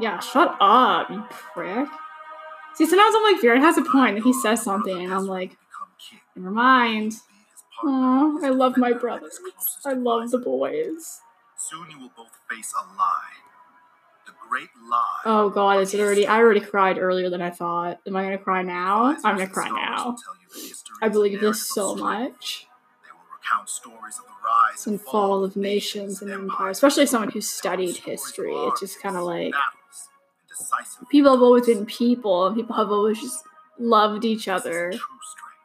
Yeah, 0.00 0.20
shut 0.20 0.56
up, 0.60 1.10
you 1.10 1.24
prick. 1.30 1.88
See, 2.78 2.86
sometimes 2.86 3.12
I'm 3.16 3.24
like, 3.24 3.42
Viren 3.42 3.60
has 3.60 3.76
a 3.76 3.82
point. 3.82 4.22
he 4.22 4.32
says 4.32 4.62
something, 4.62 5.02
and 5.02 5.12
I'm 5.12 5.26
like, 5.26 5.56
never 6.36 6.52
mind. 6.52 7.10
Be 7.10 7.16
his 7.50 7.64
partner. 7.82 8.46
Aw, 8.46 8.46
I 8.46 8.48
love 8.50 8.76
my 8.76 8.92
brothers. 8.92 9.40
I 9.84 9.94
love 9.94 10.30
the 10.30 10.38
boys. 10.38 11.20
Soon 11.56 11.90
you 11.90 11.98
will 11.98 12.12
both 12.16 12.38
face 12.48 12.72
a 12.80 12.96
lie. 12.96 13.34
The 14.26 14.32
great 14.48 14.68
lie. 14.88 15.22
Oh 15.24 15.50
god, 15.50 15.80
is 15.80 15.92
it 15.92 15.98
already? 15.98 16.24
I 16.28 16.38
already 16.38 16.60
cried 16.60 16.98
earlier 16.98 17.28
than 17.28 17.42
I 17.42 17.50
thought. 17.50 17.98
Am 18.06 18.14
I 18.14 18.22
gonna 18.22 18.38
cry 18.38 18.62
now? 18.62 19.16
I'm 19.24 19.36
gonna 19.38 19.48
cry 19.48 19.70
now. 19.70 20.10
will 20.10 20.12
tell 20.12 20.36
you 20.40 20.48
the 20.54 20.68
history 20.68 20.94
I 21.02 21.08
believe 21.08 21.40
this 21.40 21.66
so 21.66 21.96
much. 21.96 22.68
They 23.02 23.10
will 23.10 23.26
recount 23.36 23.68
stories 23.68 24.20
of 24.20 24.26
the 24.26 24.30
rise 24.44 24.86
And 24.86 25.00
fall 25.00 25.42
of 25.42 25.56
nations 25.56 26.22
and 26.22 26.30
empires, 26.30 26.76
especially 26.76 27.06
someone 27.06 27.32
who 27.32 27.40
studied 27.40 27.96
history. 27.96 28.54
It's 28.54 28.78
just 28.78 29.02
kind 29.02 29.16
of 29.16 29.24
like 29.24 29.52
battles 30.58 30.70
decisive 30.88 31.08
people 31.08 31.32
have 31.32 31.42
always 31.42 31.66
been 31.66 31.86
people, 31.86 32.46
and 32.46 32.56
people 32.56 32.76
have 32.76 32.90
always 32.90 33.20
just 33.20 33.42
loved 33.78 34.24
each 34.24 34.48
other. 34.48 34.90
true 34.90 34.98
strength. 34.98 35.56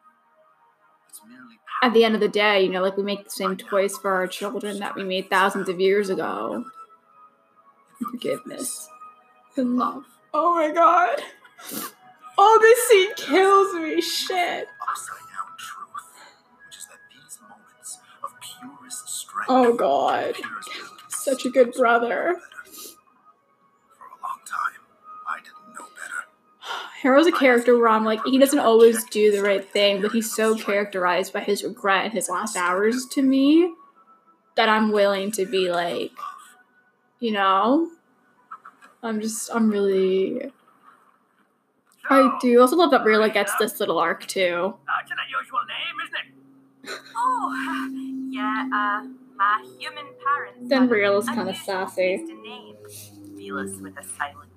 It's 1.09 1.21
merely 1.27 1.59
At 1.81 1.93
the 1.93 2.03
end 2.05 2.15
of 2.15 2.21
the 2.21 2.27
day, 2.27 2.63
you 2.63 2.69
know, 2.69 2.81
like 2.81 2.97
we 2.97 3.03
make 3.03 3.23
the 3.25 3.29
same 3.29 3.57
toys 3.57 3.97
for 3.97 4.13
our 4.13 4.27
children 4.27 4.79
that 4.79 4.95
we 4.95 5.03
made 5.03 5.29
thousands 5.29 5.69
of 5.69 5.79
years 5.79 6.09
ago. 6.09 6.65
Forgiveness 8.11 8.87
and 9.55 9.77
love. 9.77 10.03
Oh 10.33 10.55
my 10.55 10.71
god. 10.71 11.21
Oh, 12.37 12.57
this 12.61 12.87
scene 12.89 13.13
kills 13.15 13.73
me. 13.75 14.01
Shit. 14.01 14.67
upside 14.89 15.17
down 15.29 15.57
truth, 15.57 15.87
which 16.67 16.77
is 16.77 16.87
that 16.87 16.97
these 17.11 17.39
moments 17.41 17.99
of 18.23 18.31
purest 18.41 19.07
strength. 19.07 19.45
Oh 19.49 19.73
god. 19.75 20.35
Such 21.09 21.45
a 21.45 21.49
good 21.49 21.71
brother. 21.73 22.35
Harrow's 27.03 27.27
a 27.27 27.33
character 27.33 27.77
where 27.77 27.89
I'm 27.89 28.05
like, 28.05 28.23
he 28.25 28.37
doesn't 28.37 28.59
always 28.59 29.03
do 29.03 29.29
the 29.29 29.43
right 29.43 29.69
thing, 29.69 30.01
but 30.01 30.13
he's 30.13 30.33
so 30.33 30.55
characterized 30.55 31.33
by 31.33 31.41
his 31.41 31.61
regret 31.61 32.05
and 32.05 32.13
his 32.13 32.29
last 32.29 32.55
hours 32.55 33.05
to 33.07 33.21
me 33.21 33.73
that 34.55 34.69
I'm 34.69 34.93
willing 34.93 35.29
to 35.33 35.45
be 35.45 35.69
like, 35.69 36.13
you 37.19 37.33
know? 37.33 37.89
I'm 39.03 39.19
just, 39.19 39.49
I'm 39.53 39.69
really. 39.69 40.49
I 42.09 42.37
do 42.41 42.61
also 42.61 42.77
love 42.77 42.91
that 42.91 43.01
Rayla 43.01 43.33
gets 43.33 43.53
this 43.57 43.81
little 43.81 43.99
arc 43.99 44.25
too. 44.25 44.73
That's 44.87 45.11
an 45.11 45.17
unusual 45.27 45.59
name, 45.67 45.95
isn't 46.05 46.95
it? 46.95 47.01
Oh, 47.17 48.29
yeah, 48.31 48.69
uh, 48.73 49.07
my 49.35 49.65
human 49.77 50.05
parents. 50.25 50.69
Then 50.69 50.87
Riela's 50.87 51.27
an 51.27 51.35
kinda 51.35 51.53
sassy. 51.53 52.25
Villads 53.35 53.81
with 53.81 53.97
a 53.97 54.03
silent. 54.03 54.52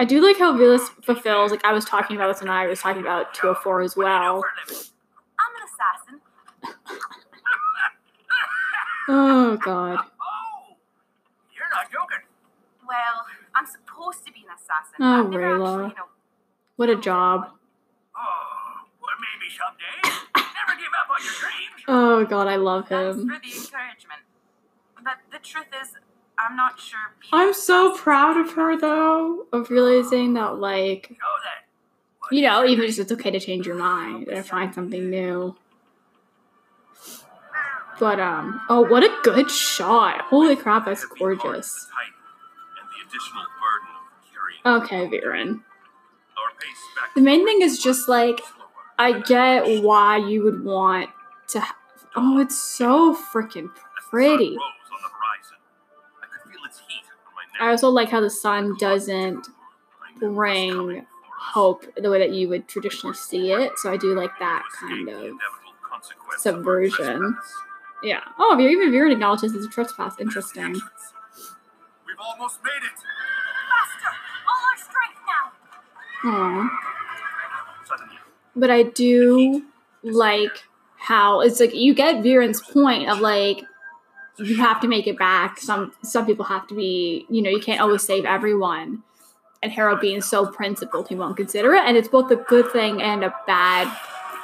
I 0.00 0.04
do 0.06 0.22
like 0.26 0.38
how 0.38 0.56
Villads 0.56 0.88
fulfills, 1.02 1.50
like 1.50 1.62
I 1.62 1.74
was 1.74 1.84
talking 1.84 2.16
about 2.16 2.28
this 2.28 2.40
and 2.40 2.50
I 2.50 2.66
was 2.66 2.80
talking 2.80 3.02
about 3.02 3.34
204 3.34 3.82
as 3.82 3.94
What 3.96 4.04
do 4.04 4.08
well. 4.08 4.40
for 4.40 4.48
a 4.48 4.66
living? 4.66 4.84
I'm 5.38 5.52
an 5.56 5.62
assassin. 5.68 6.20
Oh 9.10 9.58
god. 9.58 9.98
Oh, 9.98 10.76
you're 11.54 11.68
not 11.68 11.92
joking. 11.92 12.24
Well, 12.88 13.26
I'm 13.54 13.66
supposed 13.66 14.24
to 14.24 14.32
be 14.32 14.40
an 14.40 14.54
assassin. 14.56 14.96
Oh, 15.00 15.28
Rayla. 15.36 15.68
actually, 15.68 15.88
you 15.90 15.96
know, 15.96 16.08
What 16.76 16.88
a 16.88 16.96
job. 16.96 17.50
Oh, 18.16 18.86
well, 19.02 19.16
maybe 19.20 19.52
someday. 19.52 20.16
Never 20.34 20.80
give 20.80 20.92
up 20.98 21.10
on 21.10 21.22
your 21.22 21.34
dreams. 21.34 21.84
Oh 21.88 22.24
god, 22.24 22.46
I 22.48 22.56
love 22.56 22.88
Thanks 22.88 23.18
him. 23.20 23.28
for 23.28 23.38
the 23.38 23.52
encouragement. 23.52 24.22
But 25.04 25.18
the 25.30 25.38
truth 25.44 25.66
is, 25.82 25.92
I'm 26.48 26.56
not 26.56 26.78
sure. 26.80 26.98
I'm 27.32 27.52
so 27.54 27.96
proud 27.96 28.36
of 28.36 28.52
her 28.52 28.78
though, 28.78 29.46
of 29.52 29.70
realizing 29.70 30.34
that 30.34 30.58
like 30.58 31.08
Show 31.08 31.14
that. 31.16 31.66
What 32.20 32.32
you 32.32 32.42
know, 32.42 32.64
even 32.64 32.86
just 32.86 32.98
it's 32.98 33.12
okay 33.12 33.30
to 33.30 33.40
change 33.40 33.66
your 33.66 33.76
mind 33.76 34.28
and 34.28 34.44
find 34.44 34.74
something 34.74 35.10
new. 35.10 35.56
But 37.98 38.18
um, 38.18 38.60
oh, 38.70 38.80
what 38.80 39.02
a 39.02 39.14
good 39.22 39.50
shot! 39.50 40.22
Holy 40.22 40.56
crap, 40.56 40.86
that's 40.86 41.02
Heavy 41.02 41.18
heart 41.20 41.32
of 41.32 41.38
the 41.38 41.42
gorgeous. 41.44 41.86
Titan 41.86 42.14
and 42.80 42.88
the 42.88 43.08
additional 43.08 43.42
burden 43.60 44.80
of 44.80 44.84
carrying 44.86 45.10
Okay, 45.10 45.18
Viren. 45.18 45.48
our 45.56 46.50
pace 46.58 46.78
back 46.96 47.14
The 47.14 47.20
main 47.20 47.44
thing 47.44 47.60
is 47.62 47.78
just 47.82 48.08
like. 48.08 48.40
I 48.98 49.18
get 49.20 49.82
why 49.82 50.18
you 50.18 50.42
would 50.44 50.62
want 50.62 51.08
to. 51.48 51.60
Ha- 51.60 51.76
oh, 52.16 52.38
it's 52.38 52.58
so 52.58 53.14
freaking 53.14 53.70
pretty. 54.10 54.58
I 57.60 57.70
also 57.70 57.88
like 57.88 58.08
how 58.08 58.20
the 58.20 58.30
sun 58.30 58.76
doesn't 58.78 59.46
I 60.02 60.18
knew 60.18 60.26
it 60.26 60.28
was 60.30 60.34
bring 60.36 60.70
coming 60.72 60.96
for 60.96 61.02
us. 61.02 61.06
hope 61.52 61.84
the 61.96 62.10
way 62.10 62.18
that 62.18 62.30
you 62.30 62.48
would 62.48 62.66
traditionally 62.68 63.14
see 63.14 63.52
it. 63.52 63.72
So 63.78 63.92
I 63.92 63.96
do 63.96 64.14
like 64.14 64.30
that 64.38 64.64
kind 64.78 64.92
escape 64.92 65.06
the 65.06 65.12
of. 65.12 65.18
inevitable 65.26 65.74
consequence 65.88 66.46
of 66.46 66.54
our 66.54 66.60
subversion. 66.88 67.20
trespass. 67.20 67.52
Yeah. 68.02 68.20
Oh, 68.38 68.58
even 68.58 68.90
Viren 68.90 69.12
acknowledges 69.12 69.54
it's 69.54 69.66
a 69.66 69.68
trespass. 69.68 70.16
There's 70.16 70.28
Interesting. 70.28 70.62
entrance. 70.64 71.12
We've 72.06 72.16
almost 72.18 72.60
made 72.64 72.70
it. 72.82 72.96
Faster! 73.70 74.16
All 74.48 74.62
our 74.70 74.78
strength 74.78 75.20
now! 76.24 76.30
Aw. 76.30 76.70
But 78.56 78.70
I 78.70 78.82
do 78.84 79.64
like 80.02 80.64
how 80.96 81.40
it's 81.40 81.60
like 81.60 81.74
you 81.74 81.94
get 81.94 82.16
Viren's 82.16 82.60
point 82.60 83.08
of 83.08 83.20
like 83.20 83.64
you 84.38 84.56
have 84.56 84.80
to 84.80 84.88
make 84.88 85.06
it 85.06 85.18
back. 85.18 85.58
Some 85.58 85.92
some 86.02 86.26
people 86.26 86.44
have 86.46 86.66
to 86.68 86.74
be, 86.74 87.26
you 87.28 87.42
know, 87.42 87.50
you 87.50 87.60
can't 87.60 87.80
always 87.80 88.02
save 88.02 88.24
everyone. 88.24 89.02
And 89.62 89.70
Harrow 89.72 89.96
being 90.00 90.22
so 90.22 90.46
principled, 90.46 91.08
he 91.08 91.14
won't 91.14 91.36
consider 91.36 91.74
it. 91.74 91.82
And 91.84 91.96
it's 91.96 92.08
both 92.08 92.30
a 92.30 92.36
good 92.36 92.70
thing 92.72 93.02
and 93.02 93.22
a 93.22 93.34
bad 93.46 93.94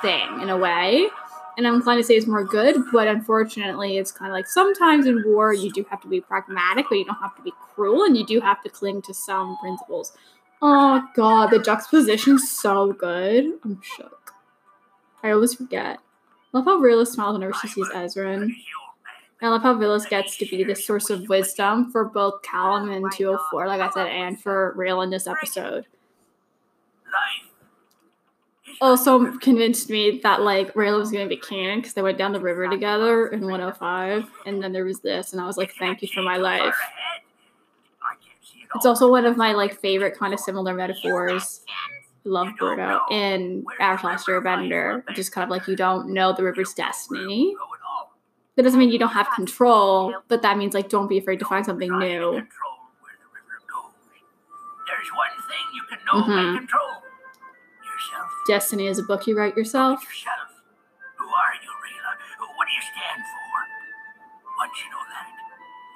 thing 0.02 0.42
in 0.42 0.50
a 0.50 0.56
way. 0.56 1.08
And 1.56 1.66
I'm 1.66 1.76
inclined 1.76 2.00
to 2.00 2.04
say 2.04 2.16
it's 2.16 2.26
more 2.26 2.44
good, 2.44 2.76
but 2.92 3.08
unfortunately, 3.08 3.96
it's 3.96 4.12
kind 4.12 4.30
of 4.30 4.34
like 4.34 4.46
sometimes 4.46 5.06
in 5.06 5.24
war 5.24 5.54
you 5.54 5.72
do 5.72 5.86
have 5.88 6.02
to 6.02 6.08
be 6.08 6.20
pragmatic, 6.20 6.86
but 6.90 6.98
you 6.98 7.06
don't 7.06 7.16
have 7.16 7.34
to 7.36 7.42
be 7.42 7.52
cruel, 7.74 8.04
and 8.04 8.14
you 8.14 8.26
do 8.26 8.40
have 8.40 8.62
to 8.62 8.68
cling 8.68 9.00
to 9.02 9.14
some 9.14 9.56
principles. 9.56 10.12
Oh 10.60 11.02
god, 11.14 11.50
the 11.50 11.58
juxtaposition's 11.58 12.50
so 12.50 12.92
good. 12.92 13.58
I'm 13.64 13.80
shook. 13.82 14.34
I 15.22 15.30
always 15.30 15.54
forget. 15.54 15.98
Love 16.52 16.66
how 16.66 16.78
Rayla 16.78 17.06
smiles 17.06 17.34
whenever 17.34 17.54
she 17.54 17.68
sees 17.68 17.88
Ezran. 17.88 18.50
I 19.42 19.48
love 19.48 19.62
how 19.62 19.74
Villads 19.74 20.06
gets 20.06 20.36
to 20.38 20.46
be 20.46 20.64
the 20.64 20.74
source 20.74 21.10
of 21.10 21.28
wisdom 21.28 21.92
for 21.92 22.06
both 22.06 22.40
Callum 22.42 22.90
and 22.90 23.12
204, 23.12 23.66
like 23.66 23.80
I 23.80 23.90
said, 23.90 24.06
and 24.06 24.40
for 24.40 24.74
Rayla 24.76 25.04
in 25.04 25.10
this 25.10 25.26
episode. 25.26 25.86
Also 28.80 29.36
convinced 29.38 29.90
me 29.90 30.20
that 30.22 30.42
like 30.42 30.72
Rayla 30.74 30.98
was 30.98 31.10
gonna 31.10 31.26
be 31.26 31.36
canon 31.36 31.80
because 31.80 31.94
they 31.94 32.02
went 32.02 32.18
down 32.18 32.32
the 32.32 32.40
river 32.40 32.68
together 32.68 33.26
in 33.28 33.42
105, 33.42 34.24
and 34.46 34.62
then 34.62 34.72
there 34.72 34.84
was 34.84 35.00
this, 35.00 35.32
and 35.32 35.40
I 35.40 35.46
was 35.46 35.56
like, 35.56 35.74
thank 35.78 36.02
you 36.02 36.08
for 36.08 36.22
my 36.22 36.36
life. 36.36 36.76
It's 38.74 38.86
also 38.86 39.10
one 39.10 39.26
of 39.26 39.36
my 39.36 39.52
like 39.52 39.80
favorite 39.80 40.18
kind 40.18 40.34
of 40.34 40.40
similar 40.40 40.74
metaphors. 40.74 41.62
Love 42.24 42.48
Birdo 42.60 43.00
in 43.10 43.64
Avatar 43.78 44.10
Last 44.10 45.06
which 45.06 45.18
is 45.18 45.30
kind 45.30 45.44
of 45.44 45.50
like 45.50 45.68
you 45.68 45.76
don't 45.76 46.08
know 46.08 46.32
the 46.32 46.42
river's 46.42 46.74
destiny. 46.74 47.54
That 48.56 48.62
doesn't 48.62 48.78
mean 48.80 48.90
you 48.90 48.98
don't 48.98 49.10
have 49.12 49.28
control, 49.34 50.14
but 50.28 50.40
that 50.42 50.56
means 50.56 50.72
like 50.74 50.88
don't 50.88 51.08
be 51.08 51.18
afraid 51.18 51.38
to 51.40 51.44
find 51.44 51.64
something 51.66 51.90
new. 51.98 52.32
There's 54.86 55.10
one 55.14 55.28
thing 55.48 55.64
you 55.74 55.82
can 55.88 55.98
know 56.06 56.22
Mhm. 56.22 56.38
and 56.48 56.58
control. 56.58 56.88
Yourself. 57.84 58.30
Destiny 58.46 58.86
is 58.86 58.98
a 58.98 59.02
book 59.02 59.26
you 59.26 59.36
write 59.36 59.56
yourself. 59.56 60.02
Yourself. 60.02 60.36
Who 61.16 61.26
are 61.26 61.54
you, 61.62 61.70
Rayla? 61.70 62.56
What 62.56 62.66
do 62.66 62.72
you 62.72 62.80
stand 62.80 63.22
for? 63.22 64.56
Once 64.58 64.72
you 64.82 64.90
know 64.90 65.04
that, 65.12 65.28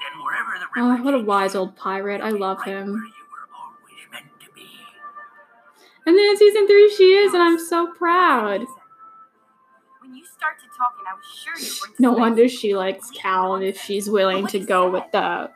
then 0.03 0.23
wherever 0.23 0.59
the 0.59 0.67
Oh, 0.77 1.03
what 1.05 1.15
a 1.15 1.19
wise 1.25 1.55
old 1.55 1.77
pirate. 1.77 2.21
I 2.21 2.31
love 2.31 2.63
him. 2.65 2.89
you 2.89 2.93
were 2.93 3.49
always 3.57 4.11
meant 4.13 4.27
to 4.41 4.53
be. 4.53 4.69
And 6.07 6.17
then 6.19 6.25
in 6.31 6.37
season 6.37 6.67
three, 6.67 6.91
she 6.95 7.15
is, 7.17 7.33
and 7.33 7.43
I'm 7.43 7.59
so 7.59 7.87
proud. 7.95 8.67
When 10.81 10.89
you 10.89 10.97
started 10.97 11.05
talking, 11.05 11.07
I 11.07 11.15
was 11.15 11.27
sure 11.39 11.59
you 11.59 11.95
were 11.99 12.13
No 12.13 12.19
wonder 12.19 12.49
she 12.49 12.77
likes 12.77 13.11
Cal 13.11 13.57
if 13.57 13.81
she's 13.81 14.09
willing 14.09 14.47
to 14.49 14.59
go 14.59 14.91
with 14.91 15.05
the 15.13 15.51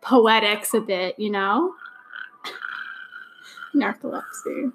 poetics 0.00 0.74
a 0.74 0.80
bit, 0.80 1.18
you 1.18 1.30
know? 1.30 1.74
Narcolepsy. 3.74 4.72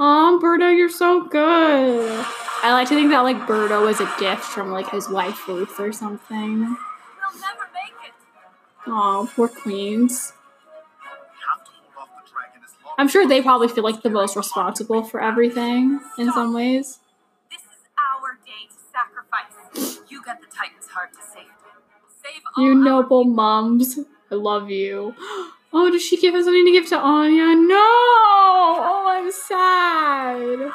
Oh, 0.00 0.40
Berto, 0.42 0.76
you're 0.76 0.88
so 0.88 1.24
good. 1.24 2.26
I 2.62 2.72
like 2.72 2.88
to 2.88 2.94
think 2.94 3.10
that 3.10 3.20
like 3.20 3.46
Berto 3.46 3.86
was 3.86 4.00
a 4.00 4.12
gift 4.18 4.42
from 4.42 4.72
like 4.72 4.90
his 4.90 5.08
wife 5.08 5.46
Ruth 5.46 5.78
or 5.78 5.92
something. 5.92 6.58
We'll 6.58 7.40
never 7.40 7.68
make 7.72 7.94
it. 8.08 8.90
Aw, 8.90 9.26
poor 9.26 9.48
queens. 9.48 10.32
I'm 12.96 13.08
sure 13.08 13.26
they 13.26 13.42
probably 13.42 13.68
feel 13.68 13.84
like 13.84 14.02
the 14.02 14.10
most 14.10 14.36
responsible 14.36 15.02
for 15.02 15.20
everything 15.20 16.00
in 16.18 16.32
some 16.32 16.54
ways. 16.54 17.00
This 17.50 17.60
is 17.60 17.88
our 17.98 18.38
day 18.44 18.68
to 18.68 18.74
sacrifice. 18.92 20.00
You 20.08 20.22
get 20.24 20.40
the 20.40 20.46
Titan's 20.46 20.86
heart 20.88 21.12
to. 21.14 21.20
Save 22.24 22.42
all 22.56 22.64
You 22.64 22.74
noble 22.74 23.24
mums. 23.24 23.98
I 24.30 24.34
love 24.34 24.70
you. 24.70 25.14
Oh, 25.76 25.90
does 25.90 26.06
she 26.06 26.16
give 26.16 26.36
us 26.36 26.44
something 26.44 26.64
to 26.66 26.70
give 26.70 26.86
to 26.90 26.96
Anya? 26.96 27.56
No! 27.56 27.74
Oh, 27.76 29.06
I'm 29.08 29.32
sad. 29.32 30.70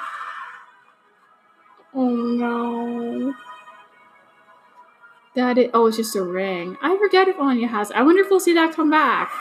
Oh 1.93 2.15
no. 2.15 3.33
That 5.35 5.57
is, 5.57 5.69
oh, 5.73 5.87
it's 5.87 5.95
just 5.95 6.17
a 6.17 6.21
ring. 6.21 6.75
I 6.81 6.97
forget 6.97 7.29
if 7.29 7.39
Anya 7.39 7.69
has. 7.69 7.91
I 7.91 8.01
wonder 8.01 8.21
if 8.23 8.29
we'll 8.29 8.41
see 8.41 8.53
that 8.55 8.75
come 8.75 8.89
back. 8.89 9.31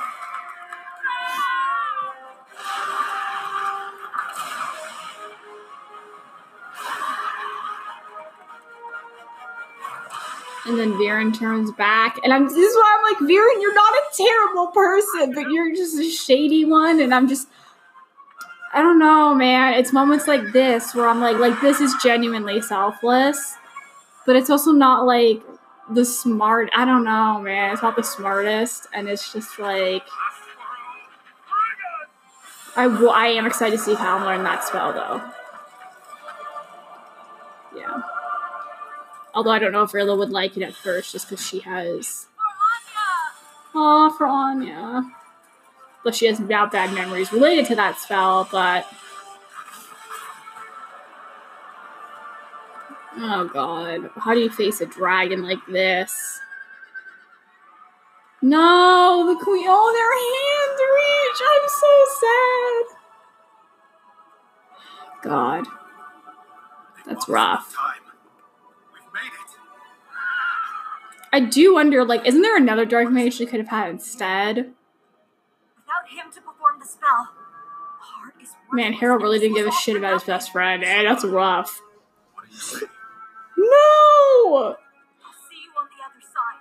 And 10.69 10.79
then 10.79 10.93
Viren 10.93 11.37
turns 11.37 11.73
back, 11.73 12.19
and 12.23 12.33
I'm. 12.33 12.45
This 12.47 12.57
is 12.57 12.75
why 12.77 12.99
I'm 12.99 13.13
like, 13.13 13.31
Viren, 13.31 13.63
you're 13.63 13.75
not 13.75 13.93
a 13.95 14.03
terrible 14.15 14.67
person, 14.69 15.33
but 15.35 15.51
you're 15.51 15.75
just 15.75 15.99
a 15.99 16.11
shady 16.11 16.67
one, 16.67 17.01
and 17.01 17.15
I'm 17.15 17.27
just. 17.27 17.49
I 18.75 18.83
don't 18.83 18.99
know, 18.99 19.35
man. 19.35 19.75
It's 19.75 19.95
moments 19.95 20.29
like 20.29 20.53
this 20.53 20.95
where 20.95 21.09
I'm 21.09 21.21
like, 21.21 21.39
like 21.39 21.59
this 21.63 21.81
is 21.81 21.95
genuinely 22.03 22.61
selfless, 22.61 23.55
but 24.27 24.37
it's 24.37 24.51
also 24.51 24.73
not 24.73 25.07
like 25.07 25.41
the 25.91 26.05
smart. 26.05 26.69
I 26.77 26.85
don't 26.85 27.05
know, 27.05 27.41
man. 27.41 27.73
It's 27.73 27.83
not 27.83 27.97
the 27.97 28.03
smartest, 28.03 28.89
and 28.93 29.09
it's 29.09 29.33
just 29.33 29.59
like. 29.59 30.03
I, 32.77 32.85
I 32.85 33.29
am 33.29 33.47
excited 33.47 33.77
to 33.77 33.83
see 33.83 33.95
how 33.95 34.19
I'm 34.19 34.25
learn 34.25 34.45
that 34.45 34.63
spell 34.63 34.93
though. 34.93 35.33
Yeah. 37.75 38.03
Although 39.39 39.53
I 39.53 39.61
don't 39.61 39.71
know 39.71 39.85
if 39.85 39.93
Rayla 39.93 40.19
would 40.19 40.31
like 40.31 40.57
it 40.57 40.65
at 40.65 40.75
first, 40.75 41.13
just 41.13 41.31
because 41.31 41.47
she 41.47 41.61
has. 41.61 42.27
Aw, 43.73 44.11
for 44.19 44.27
Anya. 44.27 45.09
But 46.03 46.17
she 46.17 46.27
has 46.27 46.41
now 46.41 46.67
bad 46.67 46.93
memories 46.93 47.33
related 47.33 47.65
to 47.67 47.77
that 47.77 48.01
spell, 48.01 48.49
but. 48.51 48.85
Oh 53.17 53.49
god. 53.55 54.11
How 54.17 54.35
do 54.35 54.41
you 54.41 54.51
face 54.51 54.81
a 54.81 54.87
dragon 54.87 55.45
like 55.45 55.65
this? 55.69 56.41
No, 58.43 59.25
the 59.33 59.45
queen. 59.45 59.67
Oh, 59.69 59.93
their 59.95 60.15
hands 60.19 60.81
reach. 60.99 61.41
I'm 61.49 61.69
so 61.69 61.93
sad. 65.23 65.27
God. 65.31 65.65
That's 67.07 67.29
rough. 67.29 67.77
I 71.33 71.41
do 71.41 71.75
wonder, 71.75 72.05
like, 72.05 72.27
isn't 72.27 72.43
there 72.43 72.57
another 72.57 72.85
dark 72.85 73.11
mage 73.11 73.35
she 73.35 73.47
could 73.47 73.61
have 73.61 73.69
had 73.69 73.91
instead? 73.91 74.57
Without 75.77 76.09
him 76.09 76.31
to 76.33 76.41
perform 76.41 76.79
the 76.81 76.87
spell, 76.87 77.29
heart 78.01 78.35
is 78.43 78.51
Man, 78.73 78.93
Harrow 78.95 79.19
really 79.19 79.39
didn't 79.39 79.57
give 79.57 79.67
a 79.67 79.73
shit 79.73 79.97
about 79.97 80.15
his 80.15 80.25
best 80.25 80.53
friend. 80.53 80.83
Eh, 80.85 81.03
that's 81.03 81.25
rough. 81.25 81.81
What 82.35 82.47
do 82.47 82.53
you 82.55 82.59
say? 82.61 82.87
No! 83.57 83.67
I'll 84.55 84.77
see 85.49 85.57
you 85.65 85.71
on 85.79 85.89
the 85.89 86.05
other 86.05 86.21
side. 86.23 86.59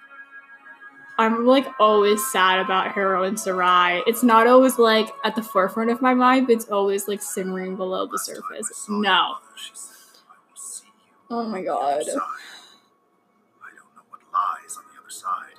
I'm 1.20 1.46
like 1.46 1.68
always 1.80 2.26
sad 2.32 2.60
about 2.60 2.92
Harrow 2.94 3.24
and 3.24 3.40
Sarai. 3.40 4.04
It's 4.08 4.24
not 4.24 4.48
always 4.48 4.78
like 4.78 5.10
at 5.24 5.36
the 5.36 5.44
forefront 5.44 5.90
of 5.92 6.02
my 6.02 6.14
mind, 6.14 6.48
but 6.48 6.54
it's 6.54 6.66
always 6.70 7.08
like 7.08 7.22
simmering 7.22 7.76
below 7.76 8.06
the 8.06 8.14
Last 8.14 8.28
time 8.28 8.36
I 8.52 8.56
surface. 8.62 8.78
saw 8.78 8.92
your 8.94 9.02
No. 9.02 9.10
mother, 9.10 9.42
she 9.58 9.72
said, 9.74 9.96
I 10.30 10.36
will 10.50 10.56
see 10.62 10.86
you 10.88 11.14
Oh 11.30 11.44
my 11.44 11.58
on 11.58 11.64
the 11.64 11.64
god. 11.64 12.04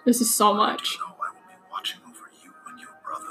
This 0.04 0.20
is 0.20 0.34
so 0.34 0.54
much. 0.54 0.96
do 0.96 0.98
know 0.98 1.14
I 1.20 1.32
will 1.32 1.40
be 1.48 1.54
watching 1.70 2.00
over 2.04 2.30
you 2.42 2.50
and 2.68 2.80
your 2.80 2.90
brother. 3.04 3.26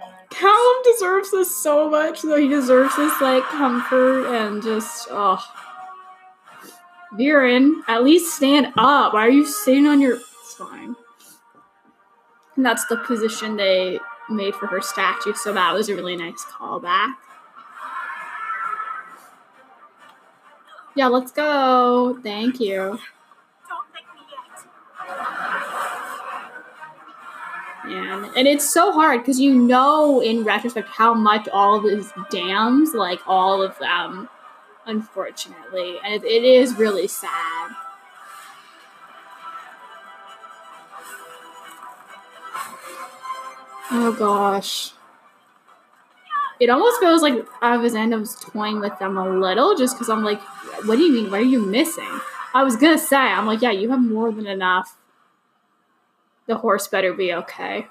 Always. 0.00 0.28
Callum 0.30 0.82
deserves 0.84 1.30
this 1.30 1.62
so 1.62 1.88
much, 1.88 2.22
though. 2.22 2.36
He 2.36 2.48
deserves 2.48 2.96
this 2.96 3.20
like 3.20 3.44
comfort 3.44 4.26
and 4.34 4.62
just 4.62 5.08
oh. 5.10 5.42
Viren, 7.14 7.82
at 7.86 8.02
least 8.02 8.34
stand 8.34 8.72
up. 8.76 9.14
Why 9.14 9.26
are 9.26 9.30
you 9.30 9.46
sitting 9.46 9.86
on 9.86 10.00
your? 10.00 10.16
It's 10.16 10.54
fine. 10.54 10.96
And 12.56 12.66
that's 12.66 12.84
the 12.86 12.96
position 12.96 13.56
they 13.56 13.98
made 14.28 14.54
for 14.54 14.66
her 14.66 14.80
statue, 14.80 15.34
so 15.34 15.52
that 15.52 15.74
was 15.74 15.88
a 15.88 15.94
really 15.94 16.16
nice 16.16 16.44
callback. 16.44 17.14
Yeah, 20.96 21.08
let's 21.08 21.32
go. 21.32 22.18
Thank 22.22 22.60
you. 22.60 22.76
Don't 22.78 23.00
thank 23.92 24.06
yet. 27.88 28.32
And 28.36 28.48
it's 28.48 28.68
so 28.68 28.92
hard 28.92 29.20
because 29.20 29.40
you 29.40 29.54
know 29.54 30.20
in 30.20 30.44
retrospect 30.44 30.88
how 30.88 31.14
much 31.14 31.48
all 31.48 31.76
of 31.76 31.84
his 31.84 32.12
dams, 32.30 32.94
like 32.94 33.20
all 33.26 33.62
of 33.62 33.78
them, 33.78 34.28
unfortunately, 34.86 35.98
and 36.04 36.14
it, 36.14 36.24
it 36.24 36.44
is 36.44 36.76
really 36.76 37.06
sad. 37.06 37.70
Oh 43.90 44.12
gosh. 44.18 44.92
It 46.60 46.70
almost 46.70 47.00
feels 47.00 47.20
like 47.20 47.46
I 47.60 47.76
was 47.76 47.94
end 47.94 48.14
up 48.14 48.24
toying 48.40 48.80
with 48.80 48.98
them 48.98 49.16
a 49.16 49.28
little 49.28 49.76
just 49.76 49.96
because 49.96 50.08
I'm 50.08 50.22
like, 50.24 50.40
what 50.84 50.96
do 50.96 51.02
you 51.02 51.12
mean? 51.12 51.30
What 51.30 51.40
are 51.40 51.44
you 51.44 51.64
missing? 51.64 52.20
I 52.54 52.62
was 52.62 52.76
gonna 52.76 52.98
say, 52.98 53.16
I'm 53.16 53.46
like, 53.46 53.60
yeah, 53.60 53.72
you 53.72 53.90
have 53.90 54.00
more 54.00 54.32
than 54.32 54.46
enough. 54.46 54.96
The 56.46 56.56
horse 56.56 56.86
better 56.88 57.12
be 57.12 57.32
okay. 57.32 57.86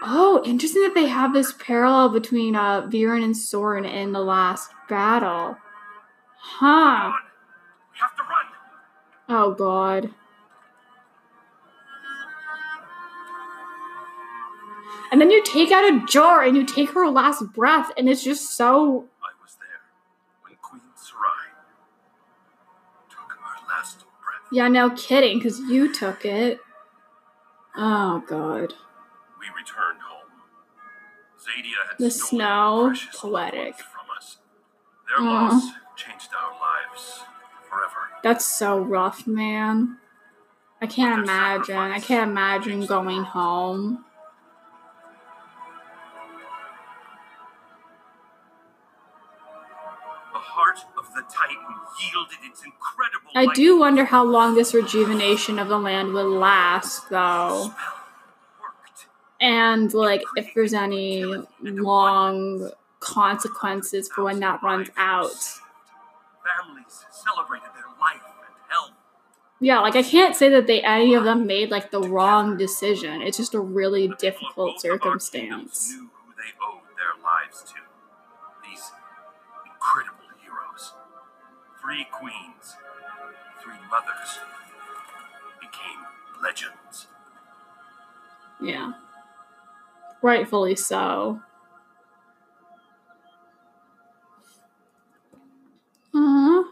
Oh, 0.00 0.42
interesting 0.44 0.82
that 0.82 0.94
they 0.94 1.06
have 1.06 1.32
this 1.32 1.52
parallel 1.52 2.10
between 2.10 2.54
uh, 2.54 2.82
Viren 2.82 3.24
and 3.24 3.36
Soren 3.36 3.84
in 3.84 4.12
the 4.12 4.20
last 4.20 4.70
battle. 4.88 5.56
Huh. 6.40 7.12
Have 7.92 8.16
to 8.16 8.22
run. 8.22 8.46
Oh 9.28 9.54
god. 9.54 10.10
And 15.10 15.20
then 15.20 15.30
you 15.30 15.42
take 15.42 15.72
out 15.72 15.84
a 15.84 16.04
jar 16.06 16.42
and 16.42 16.56
you 16.56 16.64
take 16.64 16.90
her 16.90 17.08
last 17.08 17.42
breath, 17.52 17.90
and 17.96 18.08
it's 18.08 18.22
just 18.22 18.56
so. 18.56 19.06
Yeah, 24.50 24.68
no 24.68 24.90
kidding, 24.90 25.38
because 25.38 25.58
you 25.60 25.92
took 25.92 26.24
it. 26.24 26.60
Oh 27.76 28.22
god. 28.26 28.74
We 29.38 29.46
returned 29.56 30.00
home. 30.02 30.30
Xadia 31.38 31.88
had 31.88 31.98
The 31.98 32.10
snow, 32.10 32.94
poetic. 33.14 33.76
from 33.78 34.06
us. 34.16 34.38
Their 35.08 35.26
Aw. 35.26 35.48
loss 35.48 35.70
changed 35.96 36.30
our 36.34 36.52
lives 36.52 37.20
forever. 37.68 38.08
That's 38.22 38.44
so 38.44 38.78
rough, 38.78 39.26
man. 39.26 39.98
I 40.80 40.86
can't 40.86 41.22
imagine. 41.22 41.76
I 41.76 42.00
can't 42.00 42.30
imagine 42.30 42.86
going 42.86 43.22
home. 43.24 44.04
The 50.32 50.38
heart 50.38 50.78
of 50.98 51.06
the 51.14 51.22
Titan 51.22 51.74
yielded 52.00 52.38
its 52.44 52.62
incredible 52.64 52.97
I 53.38 53.46
do 53.54 53.78
wonder 53.78 54.04
how 54.04 54.24
long 54.24 54.56
this 54.56 54.74
rejuvenation 54.74 55.60
of 55.60 55.68
the 55.68 55.78
land 55.78 56.12
will 56.12 56.28
last, 56.28 57.08
though. 57.08 57.72
And, 59.40 59.94
like, 59.94 60.22
if 60.34 60.52
there's 60.54 60.74
any 60.74 61.24
long 61.62 62.72
consequences 62.98 64.08
for 64.08 64.24
when 64.24 64.40
that 64.40 64.60
runs 64.60 64.88
out. 64.96 65.30
Families 66.42 67.04
celebrated 67.12 67.68
their 67.76 67.86
life 68.00 68.20
and 68.24 68.56
health. 68.68 68.90
Yeah, 69.60 69.78
like, 69.78 69.94
I 69.94 70.02
can't 70.02 70.34
say 70.34 70.48
that 70.48 70.66
they 70.66 70.82
any 70.82 71.14
of 71.14 71.22
them 71.22 71.46
made, 71.46 71.70
like, 71.70 71.92
the 71.92 72.02
wrong 72.02 72.56
decision. 72.56 73.22
It's 73.22 73.36
just 73.36 73.54
a 73.54 73.60
really 73.60 74.08
The 74.08 74.16
people 74.16 74.24
of 74.32 74.34
difficult 74.40 74.74
both 74.74 74.84
of 74.84 74.90
our 74.90 74.98
kingdoms 74.98 75.24
circumstance. 75.30 75.92
Knew 75.92 76.10
who 76.12 76.32
they 76.36 76.50
owed 76.60 76.82
their 76.96 77.14
lives 77.22 77.62
to. 77.62 77.74
These 78.68 78.90
incredible 79.64 80.26
heroes. 80.42 80.94
Three 81.80 82.04
queens, 82.10 82.74
three 83.68 83.88
mothers 83.90 84.38
became 85.60 86.42
legends. 86.42 87.06
Yeah. 88.62 88.92
Rightfully 90.22 90.74
so. 90.74 91.40
Uh, 96.14 96.62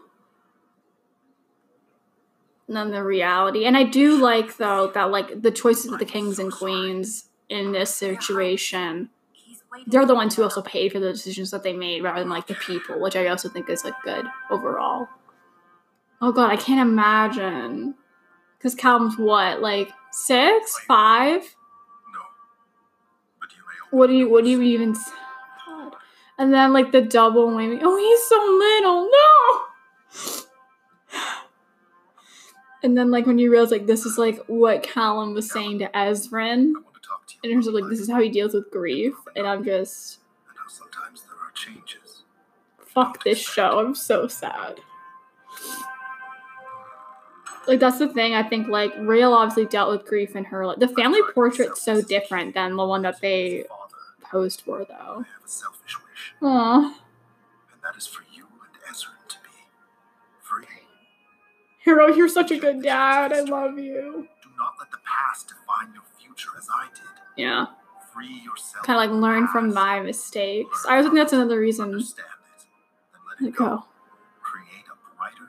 and 2.67 2.75
then 2.75 2.91
the 2.91 3.03
reality. 3.03 3.65
And 3.65 3.77
I 3.77 3.83
do 3.83 4.17
like 4.17 4.57
though 4.57 4.87
that 4.93 5.11
like 5.11 5.41
the 5.41 5.51
choices 5.51 5.91
of 5.91 5.99
the 5.99 6.05
kings 6.05 6.39
and 6.39 6.51
queens 6.51 7.29
in 7.49 7.71
this 7.71 7.93
situation 7.93 9.09
they're 9.85 10.05
the 10.05 10.15
ones 10.15 10.35
who 10.35 10.43
also 10.43 10.61
paid 10.61 10.91
for 10.91 10.99
the 10.99 11.11
decisions 11.11 11.51
that 11.51 11.63
they 11.63 11.73
made 11.73 12.01
rather 12.01 12.19
than 12.19 12.29
like 12.29 12.47
the 12.47 12.55
people, 12.55 12.99
which 12.99 13.15
I 13.15 13.27
also 13.27 13.49
think 13.49 13.69
is 13.69 13.83
like 13.83 13.93
good 14.03 14.25
overall. 14.49 15.07
Oh 16.21 16.31
god, 16.31 16.51
I 16.51 16.55
can't 16.55 16.79
imagine. 16.79 17.95
Cause 18.59 18.73
Callum's 18.73 19.17
what, 19.17 19.61
like 19.61 19.91
Six? 20.11 20.79
Five? 20.87 21.41
No. 22.13 22.19
But 23.39 23.49
you 23.55 23.61
may 23.67 23.97
What 23.97 24.07
do 24.07 24.13
you 24.13 24.29
what 24.29 24.43
do 24.43 24.49
you 24.49 24.61
even 24.61 24.93
God. 24.93 25.95
And 26.39 26.53
then 26.53 26.73
like 26.73 26.91
the 26.91 27.01
double 27.01 27.51
maybe 27.51 27.79
oh 27.81 27.97
he's 27.97 28.27
so 28.27 28.35
little, 28.57 29.09
no 29.11 30.43
And 32.83 32.97
then 32.97 33.11
like 33.11 33.25
when 33.25 33.37
you 33.37 33.51
realize 33.51 33.71
like 33.71 33.85
this 33.85 34.05
is 34.05 34.17
like 34.17 34.39
what 34.47 34.81
Callum 34.83 35.33
was 35.33 35.51
saying 35.51 35.79
to 35.79 35.89
Ezran 35.89 36.71
I 36.75 36.79
want 36.79 36.95
to 36.95 37.07
talk 37.07 37.27
to 37.27 37.35
you 37.43 37.49
in 37.49 37.55
terms 37.55 37.67
of 37.67 37.73
like 37.73 37.89
this 37.89 37.99
is 37.99 38.09
how 38.09 38.21
he 38.21 38.29
deals 38.29 38.53
with 38.53 38.71
grief 38.71 39.13
and 39.35 39.45
I'm 39.45 39.63
just 39.63 40.19
and 40.49 40.57
how 40.57 40.67
sometimes 40.67 41.23
there 41.23 41.35
are 41.35 41.51
changes. 41.53 42.23
fuck 42.79 43.23
this 43.23 43.39
show. 43.39 43.79
I'm 43.79 43.93
so 43.93 44.27
sad. 44.27 44.79
Like 47.67 47.79
that's 47.79 47.99
the 47.99 48.07
thing. 48.07 48.33
I 48.33 48.43
think 48.43 48.67
like 48.67 48.93
Rael 48.97 49.33
obviously 49.33 49.65
dealt 49.65 49.91
with 49.91 50.05
grief 50.05 50.35
in 50.35 50.45
her. 50.45 50.65
Like, 50.65 50.79
the 50.79 50.87
family 50.87 51.19
portrait's 51.33 51.81
so 51.81 52.01
different 52.01 52.53
than 52.53 52.75
the 52.77 52.85
one 52.85 53.01
that 53.01 53.19
they 53.21 53.65
posed 54.23 54.61
for, 54.61 54.81
I 54.81 54.85
though. 54.85 55.15
have 55.23 55.45
a 55.45 55.47
selfish 55.49 55.95
wish, 56.09 56.33
Aw, 56.41 56.85
and 56.85 57.81
that 57.83 57.97
is 57.97 58.07
for 58.07 58.23
you 58.33 58.43
and 58.45 58.77
Ezra 58.91 59.11
to 59.27 59.35
be 59.43 59.49
free. 60.41 60.65
Harrow, 61.83 62.07
you're 62.07 62.27
such 62.29 62.51
a 62.51 62.57
good 62.57 62.81
dad. 62.81 63.33
I 63.33 63.41
love 63.41 63.77
you. 63.77 64.27
Do 64.41 64.49
not 64.57 64.73
let 64.79 64.91
the 64.91 64.97
past 65.05 65.47
define 65.49 65.93
your 65.93 66.03
future 66.19 66.49
as 66.57 66.67
I 66.73 66.87
did. 66.93 67.03
Yeah, 67.43 67.67
Free 68.13 68.41
yourself. 68.45 68.85
kind 68.85 68.97
of 68.97 69.11
like 69.11 69.21
learn 69.21 69.47
from 69.47 69.73
my 69.73 69.99
mistakes. 69.99 70.85
I 70.87 70.97
was 70.97 71.05
think 71.05 71.15
that's 71.17 71.33
another 71.33 71.59
reason. 71.59 71.85
Understand 71.91 72.27
it, 72.59 72.65
then 73.39 73.47
let 73.49 73.55
go. 73.55 73.83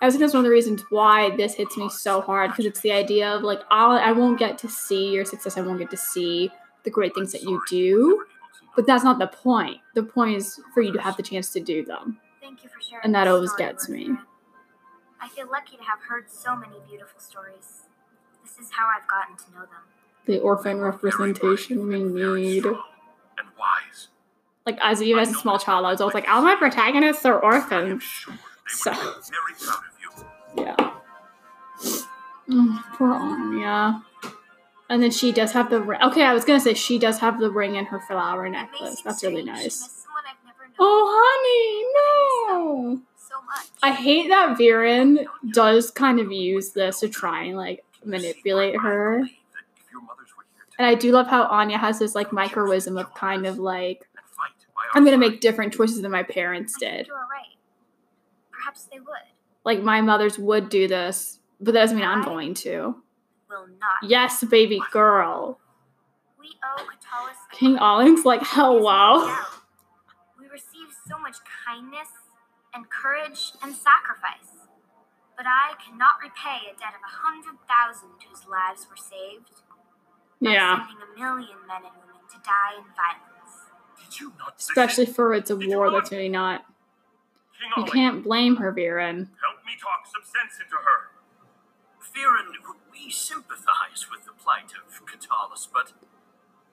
I 0.01 0.11
think 0.11 0.21
that's 0.21 0.33
one 0.33 0.41
of 0.41 0.45
the 0.45 0.51
reasons 0.51 0.85
why 0.91 1.35
this 1.37 1.55
hits 1.55 1.77
me 1.77 1.89
so 1.89 2.21
hard 2.21 2.51
because 2.51 2.67
it's 2.67 2.81
the 2.81 2.93
idea 2.93 3.35
of 3.35 3.43
like 3.43 3.61
I'll, 3.71 3.99
I 3.99 4.13
won't 4.13 4.39
get 4.39 4.59
to 4.59 4.69
see 4.69 5.13
your 5.13 5.25
success. 5.25 5.57
I 5.57 5.61
won't 5.63 5.79
get 5.79 5.91
to 5.91 5.97
see 5.97 6.51
the 6.85 6.91
great 6.91 7.15
things 7.15 7.33
that 7.33 7.43
you 7.43 7.61
do. 7.69 8.25
But 8.77 8.87
that's 8.87 9.03
not 9.03 9.19
the 9.19 9.27
point. 9.27 9.79
The 9.95 10.05
point 10.05 10.37
is 10.37 10.61
for 10.73 10.83
you 10.83 10.93
to 10.93 11.01
have 11.01 11.17
the 11.17 11.23
chance 11.23 11.53
to 11.53 11.61
do 11.61 11.85
them. 11.85 12.21
Thank 12.41 12.63
you 12.63 12.71
for 12.71 12.81
sharing. 12.81 13.05
And 13.05 13.15
that 13.15 13.27
always 13.27 13.53
gets 13.55 13.89
me. 13.89 14.11
I 15.21 15.29
feel 15.29 15.51
lucky 15.51 15.77
to 15.77 15.83
have 15.83 15.99
heard 16.09 16.31
so 16.31 16.55
many 16.55 16.77
beautiful 16.89 17.19
stories. 17.19 17.83
This 18.45 18.65
is 18.65 18.71
how 18.73 18.87
I've 18.87 19.09
gotten 19.09 19.37
to 19.37 19.53
know 19.53 19.67
them. 19.67 19.83
The 20.27 20.39
orphan 20.39 20.79
representation 20.79 21.89
we 21.89 22.05
need. 22.05 22.65
And 22.67 22.77
wise. 23.59 24.09
Like 24.65 24.79
as 24.81 25.03
even 25.03 25.23
as 25.23 25.31
a 25.31 25.35
small 25.35 25.59
child, 25.59 25.85
I 25.85 25.91
was 25.91 26.01
always 26.01 26.15
like, 26.15 26.29
all 26.29 26.43
my 26.43 26.55
protagonists 26.55 27.25
are 27.25 27.45
I 27.45 27.57
am 27.57 27.63
orphans. 27.63 28.05
So- 28.69 28.93
very 28.93 29.55
proud 29.61 29.83
of 29.85 30.25
you. 30.57 30.63
Yeah. 30.65 30.95
Mm, 32.49 32.83
poor 32.95 33.13
Anya. 33.13 34.03
And 34.91 35.03
then 35.03 35.11
she 35.11 35.33
does 35.33 35.53
have 35.53 35.69
the 35.69 35.83
ring. 35.83 36.01
Okay, 36.03 36.23
I 36.23 36.33
was 36.33 36.45
gonna 36.45 36.61
say 36.61 36.73
she 36.75 36.99
does 36.99 37.19
have 37.19 37.39
the 37.41 37.51
ring 37.51 37.75
in 37.77 37.85
her 37.87 38.01
flower 38.01 38.49
necklace. 38.49 39.03
That's 39.03 39.23
really 39.23 39.43
nice. 39.43 39.65
miss 39.65 39.81
someone 39.81 40.23
I've 40.27 40.45
never 40.47 40.65
known 40.65 40.75
Oh, 40.79 41.13
honey, 42.47 42.97
no. 42.97 43.03
I 43.83 43.93
hate 43.93 44.29
that 44.29 44.57
Viren 44.59 45.27
does 45.53 45.91
kind 45.91 46.19
of 46.19 46.33
use 46.33 46.71
this 46.71 47.01
to 47.01 47.09
try 47.09 47.45
and 47.45 47.57
like 47.57 47.85
manipulate 48.05 48.77
her. 48.81 49.21
That 49.21 49.29
if 49.77 49.93
your 49.93 50.01
mothers 50.03 50.29
were 50.37 50.45
here 50.57 50.65
And 50.79 50.87
I 50.87 50.95
do 50.95 51.13
love 51.13 51.27
how 51.29 51.45
Anya 51.45 51.77
has 51.79 51.99
this 51.99 52.15
like 52.15 52.31
microism 52.31 52.99
of 52.99 53.13
kind 53.15 53.47
of 53.47 53.59
like, 53.59 54.09
and 54.17 54.25
fight 54.27 54.51
by 54.75 54.81
our 54.83 54.91
I'm 54.95 55.05
gonna 55.05 55.19
make 55.19 55.41
different 55.41 55.75
choices 55.75 56.01
than 56.01 56.11
my 56.11 56.23
parents 56.23 56.75
did. 56.79 57.09
You 58.69 58.75
are 58.75 58.75
right. 58.75 58.75
Perhaps 58.75 58.85
they 58.93 58.99
would. 59.01 59.27
Like 59.65 59.83
my 59.83 60.01
mothers 60.01 60.39
would 60.39 60.69
do 60.69 60.89
this, 60.89 61.41
but 61.61 61.73
that 61.75 61.81
doesn't 61.81 61.97
mean 61.97 62.07
I'm 62.07 62.23
going 62.25 62.55
to. 62.55 62.97
Will 63.49 63.67
not. 63.81 64.09
Yes, 64.09 64.45
baby 64.45 64.81
girl. 64.93 65.59
We 66.39 66.49
owe 66.65 66.83
Katolis. 66.85 67.37
a 67.53 67.57
King 67.57 67.71
great 67.73 67.81
Ahling's 67.83 68.25
like, 68.25 68.41
debt. 68.41 68.49
hello. 68.53 69.27
We 70.39 70.47
receive 70.49 70.89
so 71.09 71.19
much 71.19 71.37
kindness 71.67 72.09
and 72.75 72.89
courage 72.91 73.53
and 73.63 73.75
sacrifice. 73.75 74.67
But 75.37 75.47
I 75.47 75.75
cannot 75.85 76.21
repay 76.23 76.67
a 76.69 76.79
debt 76.79 76.95
of 76.95 77.03
a 77.05 77.13
hundred 77.27 77.57
thousand 77.69 78.11
whose 78.29 78.47
lives 78.49 78.87
were 78.91 78.97
saved 78.97 79.63
by 80.43 80.51
Yeah. 80.53 80.77
sending 80.87 80.97
a 81.03 81.19
million 81.19 81.59
men 81.67 81.83
and 81.85 81.95
women 82.01 82.23
to 82.33 82.39
die 82.45 82.77
in 82.77 82.85
violence. 82.95 83.55
Did 84.03 84.21
you 84.21 84.33
not 84.39 84.55
Especially 84.59 85.07
for 85.07 85.33
it's 85.35 85.51
a 85.51 85.57
war 85.57 85.91
that's 85.91 86.11
really 86.11 86.29
not. 86.29 86.65
You 87.77 87.85
can't 87.85 88.23
blame 88.25 88.57
her, 88.57 88.73
Viren. 88.73 89.29
help 89.43 89.65
me 89.67 89.73
talk 89.81 90.07
some 90.07 90.23
sense 90.25 90.61
into 90.63 90.77
her. 90.77 91.11
Viren, 92.15 92.53
we 92.93 93.11
sympathize 93.11 94.07
with 94.11 94.25
the 94.25 94.33
plight 94.33 94.73
of 94.87 95.07
Katolis, 95.07 95.69
but 95.73 95.93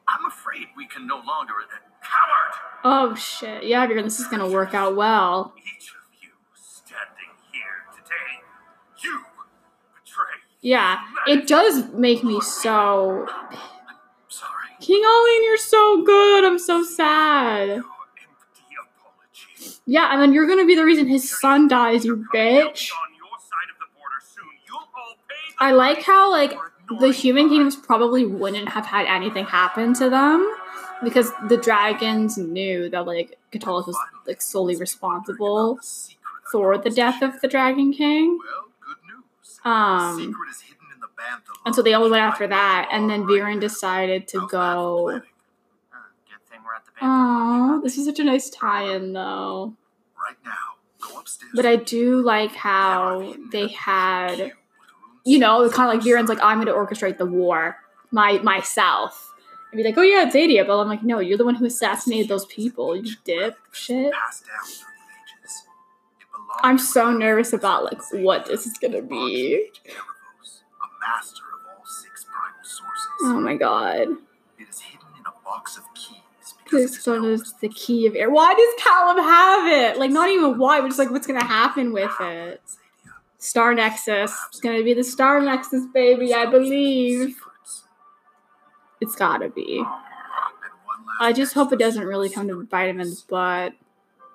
I'm 0.07 0.25
afraid 0.25 0.67
we 0.77 0.87
can 0.87 1.07
no 1.07 1.15
longer. 1.15 1.53
Uh, 1.53 1.77
coward! 2.01 2.53
Oh 2.83 3.15
shit. 3.15 3.65
Yeah, 3.65 3.85
Viren, 3.87 4.03
this 4.03 4.19
is 4.19 4.27
gonna 4.27 4.49
work 4.49 4.73
out 4.73 4.95
well. 4.95 5.53
Each 5.57 5.89
of 5.89 6.21
you 6.21 6.29
standing 6.53 7.33
here 7.51 7.85
today, 7.95 8.43
you 9.03 9.19
betray. 10.03 10.39
Yeah, 10.61 10.99
it 11.27 11.47
does 11.47 11.91
make 11.93 12.23
me 12.23 12.41
so. 12.41 13.27
Sorry. 14.27 14.69
King 14.79 15.03
Ahling, 15.03 15.43
you're 15.45 15.57
so 15.57 16.03
good. 16.03 16.43
I'm 16.43 16.59
so 16.59 16.83
sad. 16.83 17.81
Your 19.85 20.03
empty 20.03 20.07
apology. 20.07 20.09
Yeah, 20.09 20.13
and 20.13 20.21
then 20.21 20.33
you're 20.33 20.47
gonna 20.47 20.65
be 20.65 20.75
the 20.75 20.85
reason 20.85 21.07
his 21.07 21.29
son 21.29 21.67
dies, 21.67 22.05
you 22.05 22.15
You're 22.15 22.25
coming 22.31 22.57
out 22.57 22.75
bitch. 22.75 22.91
On 22.91 23.13
your 23.15 23.39
side 23.39 23.69
of 23.71 23.77
the 23.79 23.87
border 23.95 24.21
soon. 24.21 24.45
You'll 24.67 24.77
all 24.77 25.17
pay 25.27 25.35
the 25.57 25.63
I 25.63 25.71
like 25.71 26.03
how 26.03 26.31
like 26.31 26.53
the 26.99 27.11
human 27.11 27.49
kingdoms 27.49 27.75
probably 27.75 28.25
wouldn't 28.25 28.69
have 28.69 28.85
had 28.85 29.05
anything 29.07 29.45
happen 29.45 29.93
to 29.95 30.09
them 30.09 30.55
because 31.03 31.31
the 31.49 31.57
dragons 31.57 32.37
knew 32.37 32.89
that 32.89 33.05
like 33.05 33.37
Katolis 33.51 33.87
was 33.87 33.97
like 34.27 34.41
solely 34.41 34.75
responsible 34.75 35.79
for 36.51 36.77
the 36.77 36.89
death 36.89 37.21
of 37.21 37.41
the 37.41 37.47
Dragon 37.47 37.91
King. 37.93 38.37
Well, 38.37 38.71
good 38.85 38.97
news. 39.07 39.59
Um, 39.63 40.17
Secret 40.19 40.49
is 40.49 40.61
hidden 40.61 40.85
in 40.93 40.99
the 40.99 41.07
banther 41.17 41.53
And 41.65 41.75
so 41.75 41.81
they 41.81 41.93
all 41.93 42.09
went 42.09 42.21
after 42.21 42.47
that, 42.47 42.89
and 42.91 43.09
then 43.09 43.23
Viren 43.23 43.59
decided 43.59 44.27
to 44.29 44.39
How's 44.39 44.51
that 44.51 44.57
for 44.57 45.19
go. 45.19 45.21
Planning? 47.05 47.21
Good 47.21 47.41
thing 47.45 47.65
we're 47.65 47.71
at 47.71 47.75
the 47.75 47.75
Oh, 47.77 47.81
this 47.83 47.97
is 47.97 48.05
such 48.05 48.19
a 48.19 48.23
nice 48.23 48.49
tie-in 48.49 49.13
though. 49.13 49.73
Right 50.17 50.37
now, 50.43 50.51
go 51.07 51.19
upstairs. 51.19 51.51
But 51.55 51.65
I 51.65 51.75
do 51.75 52.21
like 52.21 52.55
how 52.55 53.35
they 53.51 53.67
had, 53.67 54.53
you 55.23 55.39
know, 55.39 55.69
kind 55.69 55.89
of 55.89 55.95
like 55.95 56.05
Viren's 56.05 56.29
like, 56.29 56.41
I'm 56.41 56.63
going 56.63 56.67
to 56.67 56.73
orchestrate 56.73 57.17
the 57.17 57.25
war 57.25 57.77
my 58.11 58.39
myself. 58.39 59.33
And 59.71 59.77
be 59.77 59.83
like, 59.83 59.97
oh 59.97 60.01
yeah, 60.01 60.25
it's 60.25 60.35
Xadia. 60.35 60.65
But 60.65 60.79
I'm 60.79 60.87
like, 60.87 61.03
no, 61.03 61.19
you're 61.19 61.37
the 61.37 61.45
one 61.45 61.55
who 61.55 61.65
assassinated 61.65 62.27
those 62.27 62.45
people, 62.45 62.95
you 62.95 63.15
dip 63.23 63.57
shit. 63.71 64.13
Passed 64.13 64.45
down 64.45 64.65
through 64.65 64.85
the 64.85 65.43
ages. 65.43 65.63
It 66.19 66.27
belongs 66.31 66.61
I'm 66.63 66.77
so 66.77 67.11
nervous 67.11 67.53
about 67.53 67.83
like 67.83 68.01
what 68.13 68.45
this 68.45 68.65
is 68.65 68.77
gonna 68.77 69.01
be. 69.01 69.69
Aaravos, 69.85 70.61
a 70.81 70.87
master 71.07 71.43
of 71.53 71.77
all 71.77 71.85
six 71.85 72.25
primal 72.25 72.63
sources. 72.63 73.07
Oh 73.21 73.39
my 73.41 73.55
god. 73.55 74.07
It 74.57 74.69
is 74.69 74.79
hidden 74.79 75.07
in 75.19 75.25
a 75.25 75.43
box 75.43 75.77
of 75.77 75.83
keys 75.93 76.21
This 76.71 77.05
known 77.05 77.25
is 77.25 77.53
the 77.61 77.69
key 77.69 78.07
of 78.07 78.15
air. 78.15 78.29
Why 78.29 78.53
does 78.53 78.83
Callum 78.83 79.17
have 79.17 79.67
it? 79.67 79.99
Like 79.99 80.11
not 80.11 80.29
even 80.29 80.57
why, 80.57 80.81
but 80.81 80.87
just 80.87 80.99
like 80.99 81.11
what's 81.11 81.27
gonna 81.27 81.43
happen 81.43 81.93
with 81.93 82.11
it. 82.19 82.61
Star 83.37 83.73
Nexus. 83.75 84.35
It's 84.49 84.59
gonna 84.59 84.83
be 84.83 84.93
the 84.93 85.03
Star 85.03 85.39
Nexus, 85.41 85.85
baby, 85.93 86.33
I 86.33 86.45
believe. 86.47 87.35
It's 88.99 89.15
gotta 89.15 89.49
be. 89.49 89.77
And 89.77 89.85
one 89.85 91.05
last 91.05 91.21
I 91.21 91.33
just 91.33 91.53
hope 91.53 91.71
it 91.71 91.79
doesn't 91.79 92.05
really 92.05 92.29
come 92.29 92.47
to 92.47 92.63
vitamins, 92.63 93.21
but. 93.21 93.37
him 93.69 93.71
in 93.71 93.71
the 93.71 93.71
butt. 93.71 93.73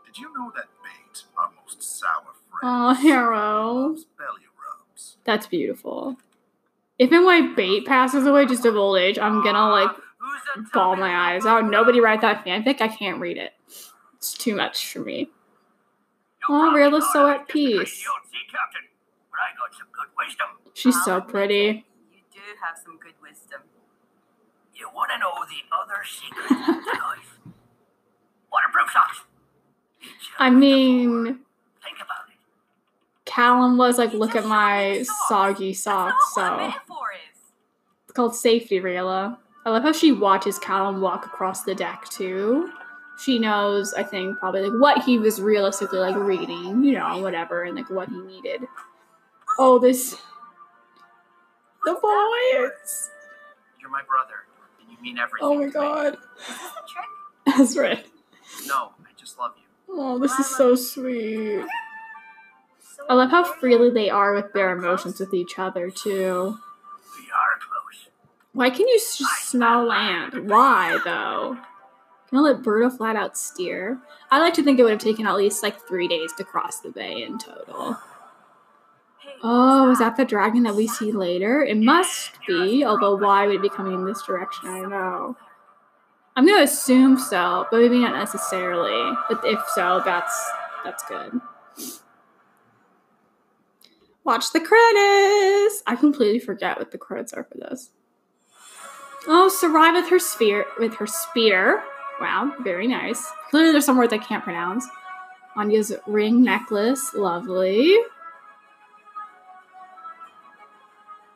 Did 0.07 0.19
you 0.19 0.33
know 0.37 0.53
that 0.55 0.66
bait, 0.83 1.25
our 1.37 1.51
most 1.61 1.83
sour 1.83 2.35
friend, 2.61 2.62
Aw, 2.62 2.95
Harrow. 2.95 3.88
loves 3.88 4.05
belly 4.16 4.47
rubs? 4.57 5.16
That's 5.25 5.47
beautiful. 5.47 6.16
If 6.99 7.11
and 7.12 7.25
when 7.25 7.55
Bait 7.55 7.87
passes 7.87 8.27
away 8.27 8.45
just 8.45 8.66
of 8.66 8.77
old 8.77 8.99
age, 8.99 9.19
I'm 9.19 9.43
gonna 9.43 9.71
like 9.71 9.90
ball 10.72 10.96
my 10.96 11.33
eyes 11.35 11.46
out. 11.46 11.64
Nobody 11.68 12.00
write 12.00 12.20
that 12.22 12.44
fanfic. 12.44 12.81
I 12.81 12.88
can't 12.88 13.20
read 13.20 13.37
it. 13.37 13.53
It's 14.16 14.35
too 14.35 14.55
much 14.55 14.92
for 14.92 15.00
me. 15.00 15.31
Oh, 16.48 16.55
Aw, 16.55 16.74
Rayla's 16.74 17.07
so 17.12 17.29
at 17.29 17.48
peace. 17.48 17.92
Sea 17.92 18.05
captain, 18.50 18.83
but 19.31 19.38
I 19.40 19.57
got 19.59 19.72
some 19.76 19.87
good 19.92 20.09
wisdom. 20.18 20.46
She's 20.74 21.05
so 21.05 21.20
pretty. 21.20 21.68
it, 21.68 21.76
You 22.12 22.22
do 22.33 22.40
have 22.64 22.76
some 22.83 22.98
good 22.98 23.14
wisdom. 23.22 23.61
You 24.74 24.88
want 24.94 25.11
to 25.12 25.18
know 25.18 25.33
the 25.48 25.62
other 25.76 26.03
secret 26.05 26.48
to 26.48 26.98
life? 26.98 27.38
Waterproof 28.53 28.90
socks. 28.92 29.20
It's 30.00 30.11
a 30.38 30.42
I 30.42 30.48
wonderful 30.50 30.61
mean, 30.68 31.24
think 31.85 31.96
about 31.96 32.29
it. 32.29 32.37
Callum 33.26 33.76
was 33.76 33.98
like, 33.98 34.12
look 34.12 34.35
at 34.35 34.46
my 34.46 35.03
socks. 35.03 35.29
soggy 35.29 35.72
socks. 35.74 36.14
That's 36.35 36.48
not 36.48 36.59
what 36.59 36.72
So 36.87 37.05
it's 38.05 38.12
called 38.14 38.35
safety, 38.35 38.81
Rayla. 38.81 39.37
I 39.66 39.70
love 39.70 39.83
how 39.83 39.92
she 39.92 40.12
watches 40.12 40.59
Callum 40.59 41.01
walk 41.01 41.27
across 41.27 41.64
the 41.64 41.75
deck 41.75 42.09
too. 42.09 42.70
She 43.18 43.38
knows, 43.38 43.92
I 43.92 44.03
think, 44.03 44.38
probably 44.38 44.62
like 44.62 44.81
what 44.81 45.05
he 45.05 45.18
was 45.18 45.40
realistically 45.40 45.99
like 45.99 46.16
reading, 46.16 46.83
you 46.83 46.92
know, 46.92 47.18
whatever, 47.18 47.64
and 47.64 47.77
like 47.77 47.90
what 47.90 48.09
he 48.09 48.18
needed. 48.20 48.62
Oh, 49.59 49.79
this 49.79 50.16
the 51.85 51.92
boys. 51.92 53.11
You're 53.81 53.90
my 53.90 54.03
brother, 54.03 54.46
and 54.81 54.90
you 54.90 54.96
mean 55.03 55.18
everything. 55.18 55.46
Oh 55.46 55.55
my 55.55 55.61
to 55.61 55.66
me. 55.66 55.73
god. 55.73 56.14
Is 56.14 56.46
this 56.49 56.57
a? 57.46 57.51
That's 57.59 57.77
right. 57.77 58.07
No, 58.66 58.92
I 59.01 59.11
just 59.18 59.38
love 59.38 59.53
you. 59.57 59.64
Oh, 59.94 60.18
this 60.18 60.38
is 60.38 60.46
so 60.46 60.75
sweet. 60.75 61.64
So 62.81 63.05
I 63.09 63.14
love 63.14 63.31
how 63.31 63.44
freely 63.44 63.90
they 63.90 64.09
are 64.09 64.35
with 64.35 64.53
their 64.53 64.70
emotions 64.77 65.20
with 65.20 65.35
each 65.35 65.59
other 65.59 65.90
too. 65.90 66.59
Why 68.61 68.68
can 68.68 68.87
you 68.87 68.96
s- 68.96 69.25
smell 69.38 69.85
land? 69.87 70.51
Why 70.51 70.99
though? 71.03 71.57
Can 72.29 72.38
I 72.38 72.42
let 72.42 72.61
Berto 72.61 72.94
flat 72.94 73.16
out 73.16 73.38
steer? 73.38 73.99
I 74.31 74.38
like 74.38 74.53
to 74.53 74.62
think 74.62 74.79
it 74.79 74.83
would 74.83 74.92
have 74.92 75.01
taken 75.01 75.27
at 75.27 75.37
least 75.37 75.62
like 75.62 75.81
three 75.88 76.07
days 76.07 76.35
to 76.35 76.44
cross 76.44 76.81
the 76.81 76.90
bay 76.90 77.23
in 77.23 77.38
total. 77.38 77.96
Oh, 79.42 79.90
is 79.90 79.99
that 80.01 80.18
the 80.18 80.27
dragon 80.27 80.64
that 80.64 80.75
we 80.75 80.87
see 80.87 81.11
later? 81.11 81.64
It 81.64 81.79
must 81.79 82.33
be, 82.46 82.85
although 82.85 83.16
why 83.16 83.46
would 83.46 83.57
it 83.57 83.62
be 83.62 83.70
coming 83.70 83.94
in 83.94 84.05
this 84.05 84.23
direction? 84.25 84.68
I 84.68 84.81
don't 84.83 84.90
know. 84.90 85.38
I'm 86.37 86.46
gonna 86.46 86.64
assume 86.64 87.18
so, 87.18 87.66
but 87.70 87.81
maybe 87.81 88.01
not 88.01 88.14
necessarily. 88.14 89.16
But 89.31 89.40
if 89.42 89.59
so, 89.68 90.03
that's 90.05 90.51
that's 90.85 91.03
good. 91.05 91.40
Watch 94.23 94.53
the 94.53 94.61
credits. 94.61 95.83
I 95.87 95.96
completely 95.99 96.40
forget 96.40 96.79
what 96.79 96.90
the 96.90 96.99
credits 96.99 97.33
are 97.33 97.44
for 97.44 97.57
this. 97.57 97.88
Oh, 99.26 99.48
Sarai 99.48 99.92
with 99.92 100.09
her 100.09 100.18
spear 100.18 100.64
with 100.78 100.94
her 100.94 101.06
spear. 101.06 101.83
Wow, 102.20 102.52
very 102.61 102.87
nice. 102.87 103.24
Clearly, 103.50 103.72
there's 103.72 103.85
some 103.85 103.98
words 103.98 104.12
I 104.12 104.18
can't 104.18 104.44
pronounce. 104.44 104.87
Anya's 105.56 105.92
ring 106.06 106.42
necklace, 106.42 107.12
lovely. 107.14 107.96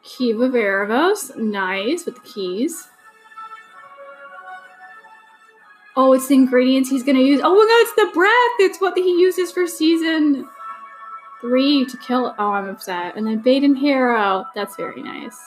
Kiva 0.02 0.48
Veravos, 0.48 1.36
nice 1.36 2.04
with 2.04 2.16
the 2.16 2.20
keys. 2.20 2.88
Oh, 5.96 6.12
it's 6.12 6.26
the 6.26 6.34
ingredients 6.34 6.90
he's 6.90 7.02
gonna 7.02 7.20
use. 7.20 7.40
Oh 7.42 7.54
my 7.54 7.64
god, 7.64 7.82
it's 7.82 7.94
the 7.94 8.14
breath! 8.14 8.32
It's 8.58 8.80
what 8.80 8.98
he 8.98 9.20
uses 9.20 9.52
for 9.52 9.66
season 9.66 10.48
three 11.40 11.84
to 11.84 11.96
kill. 11.98 12.34
Oh, 12.38 12.52
I'm 12.52 12.68
upset. 12.68 13.16
And 13.16 13.26
then 13.26 13.38
Baden 13.38 13.76
Harrow. 13.76 14.44
That's 14.54 14.76
very 14.76 15.02
nice. 15.02 15.38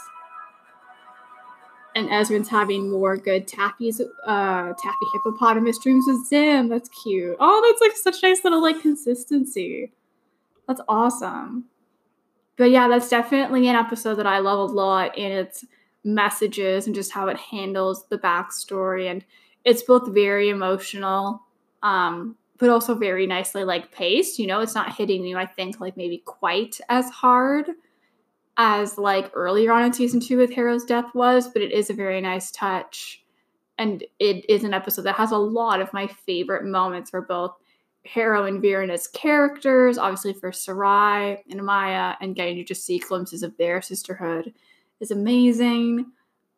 And 1.97 2.09
Ezran's 2.09 2.47
having 2.47 2.91
more 2.91 3.17
good 3.17 3.47
Taffy's 3.47 3.99
uh 3.99 4.73
Taffy 4.73 5.05
hippopotamus 5.13 5.79
dreams 5.79 6.05
with 6.07 6.27
Zym. 6.27 6.69
That's 6.69 6.89
cute. 6.89 7.35
Oh, 7.39 7.63
that's 7.67 7.81
like 7.81 7.97
such 7.97 8.21
nice 8.21 8.43
little 8.43 8.61
like 8.61 8.79
consistency. 8.81 9.91
That's 10.67 10.81
awesome. 10.87 11.65
But 12.55 12.69
yeah, 12.69 12.87
that's 12.87 13.09
definitely 13.09 13.67
an 13.67 13.75
episode 13.75 14.15
that 14.15 14.27
I 14.27 14.37
love 14.37 14.69
a 14.69 14.73
lot 14.73 15.17
in 15.17 15.31
its 15.31 15.65
messages 16.03 16.85
and 16.85 16.93
just 16.93 17.11
how 17.11 17.29
it 17.29 17.37
handles 17.37 18.05
the 18.09 18.19
backstory. 18.19 19.09
And 19.09 19.25
it's 19.65 19.81
both 19.81 20.13
very 20.13 20.49
emotional, 20.49 21.41
um, 21.81 22.35
but 22.59 22.69
also 22.69 22.93
very 22.93 23.25
nicely 23.25 23.63
like 23.63 23.91
paced. 23.91 24.37
You 24.37 24.45
know, 24.45 24.59
it's 24.59 24.75
not 24.75 24.95
hitting 24.95 25.25
you, 25.25 25.35
I 25.35 25.47
think, 25.47 25.79
like 25.79 25.97
maybe 25.97 26.19
quite 26.19 26.79
as 26.89 27.09
hard 27.09 27.71
as 28.57 28.97
like 28.97 29.31
earlier 29.33 29.71
on 29.71 29.83
in 29.83 29.93
season 29.93 30.19
two 30.19 30.37
with 30.37 30.53
Harrow's 30.53 30.83
death 30.83 31.13
was, 31.13 31.47
but 31.47 31.61
it 31.61 31.71
is 31.71 31.89
a 31.89 31.93
very 31.93 32.19
nice 32.21 32.51
touch. 32.51 33.23
And 33.77 34.03
it 34.19 34.49
is 34.49 34.63
an 34.63 34.73
episode 34.73 35.03
that 35.03 35.15
has 35.15 35.31
a 35.31 35.37
lot 35.37 35.79
of 35.79 35.93
my 35.93 36.07
favorite 36.07 36.65
moments 36.65 37.11
for 37.11 37.21
both 37.21 37.55
Harrow 38.05 38.45
and 38.45 38.61
Viren 38.61 38.89
as 38.89 39.07
characters, 39.07 39.97
obviously 39.97 40.33
for 40.33 40.51
Sarai 40.51 41.43
and 41.49 41.63
Maya, 41.63 42.15
and 42.19 42.35
getting 42.35 42.55
to 42.55 42.63
just 42.63 42.85
see 42.85 42.97
glimpses 42.97 43.43
of 43.43 43.55
their 43.57 43.81
sisterhood 43.81 44.53
is 44.99 45.11
amazing. 45.11 46.07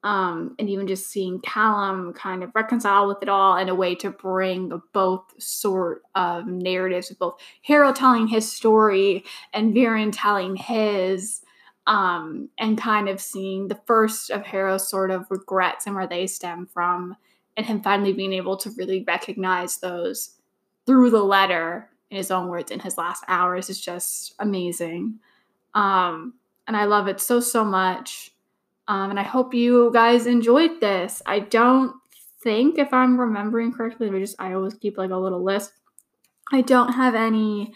Um, 0.01 0.55
and 0.57 0.69
even 0.69 0.87
just 0.87 1.09
seeing 1.09 1.41
Callum 1.41 2.13
kind 2.13 2.41
of 2.41 2.51
reconcile 2.55 3.09
with 3.09 3.17
it 3.21 3.27
all 3.27 3.57
in 3.57 3.67
a 3.67 3.75
way 3.75 3.95
to 3.95 4.11
bring 4.11 4.81
both 4.93 5.23
sort 5.39 6.03
of 6.15 6.47
narratives 6.47 7.13
both 7.19 7.37
Harrow 7.63 7.91
telling 7.91 8.27
his 8.27 8.49
story 8.49 9.25
and 9.51 9.73
Viren 9.73 10.11
telling 10.13 10.55
his, 10.55 11.41
um, 11.89 12.49
and 12.59 12.77
kind 12.77 13.09
of 13.09 13.19
seeing 13.19 13.67
the 13.67 13.79
first 13.87 14.29
of 14.29 14.45
Harrow's 14.45 14.87
sort 14.87 15.09
of 15.09 15.25
regrets 15.31 15.87
and 15.87 15.95
where 15.95 16.07
they 16.07 16.27
stem 16.27 16.67
from, 16.67 17.17
and 17.57 17.65
him 17.65 17.81
finally 17.81 18.13
being 18.13 18.31
able 18.31 18.55
to 18.57 18.69
really 18.77 19.03
recognize 19.05 19.77
those 19.77 20.35
through 20.85 21.09
the 21.09 21.23
letter 21.23 21.89
in 22.11 22.17
his 22.17 22.29
own 22.29 22.47
words 22.47 22.71
in 22.71 22.79
his 22.79 22.97
last 22.97 23.23
hours 23.27 23.69
is 23.69 23.81
just 23.81 24.35
amazing. 24.37 25.19
Um, 25.73 26.35
and 26.67 26.77
I 26.77 26.85
love 26.85 27.07
it 27.07 27.19
so, 27.19 27.39
so 27.39 27.65
much. 27.65 28.31
Um, 28.87 29.09
and 29.09 29.19
I 29.19 29.23
hope 29.23 29.55
you 29.55 29.89
guys 29.91 30.27
enjoyed 30.27 30.79
this. 30.81 31.23
I 31.25 31.39
don't 31.39 31.95
think, 32.43 32.77
if 32.77 32.93
I'm 32.93 33.19
remembering 33.19 33.73
correctly, 33.73 34.09
I 34.09 34.19
just 34.19 34.35
I 34.39 34.53
always 34.53 34.75
keep 34.75 34.97
like 34.97 35.11
a 35.11 35.17
little 35.17 35.43
list. 35.43 35.73
I 36.51 36.61
don't 36.61 36.93
have 36.93 37.15
any 37.15 37.73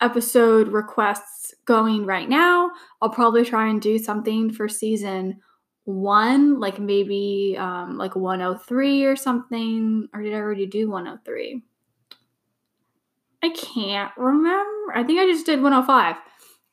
episode 0.00 0.68
requests 0.68 1.54
going 1.64 2.06
right 2.06 2.28
now. 2.28 2.70
I'll 3.00 3.10
probably 3.10 3.44
try 3.44 3.68
and 3.68 3.80
do 3.80 3.98
something 3.98 4.52
for 4.52 4.68
season 4.68 5.40
one, 5.84 6.60
like 6.60 6.78
maybe 6.78 7.56
um, 7.58 7.96
like 7.96 8.16
103 8.16 9.04
or 9.04 9.16
something. 9.16 10.08
Or 10.12 10.22
did 10.22 10.34
I 10.34 10.38
already 10.38 10.66
do 10.66 10.90
103? 10.90 11.62
I 13.42 13.48
can't 13.50 14.12
remember. 14.16 14.92
I 14.94 15.02
think 15.04 15.20
I 15.20 15.26
just 15.26 15.46
did 15.46 15.62
105. 15.62 16.16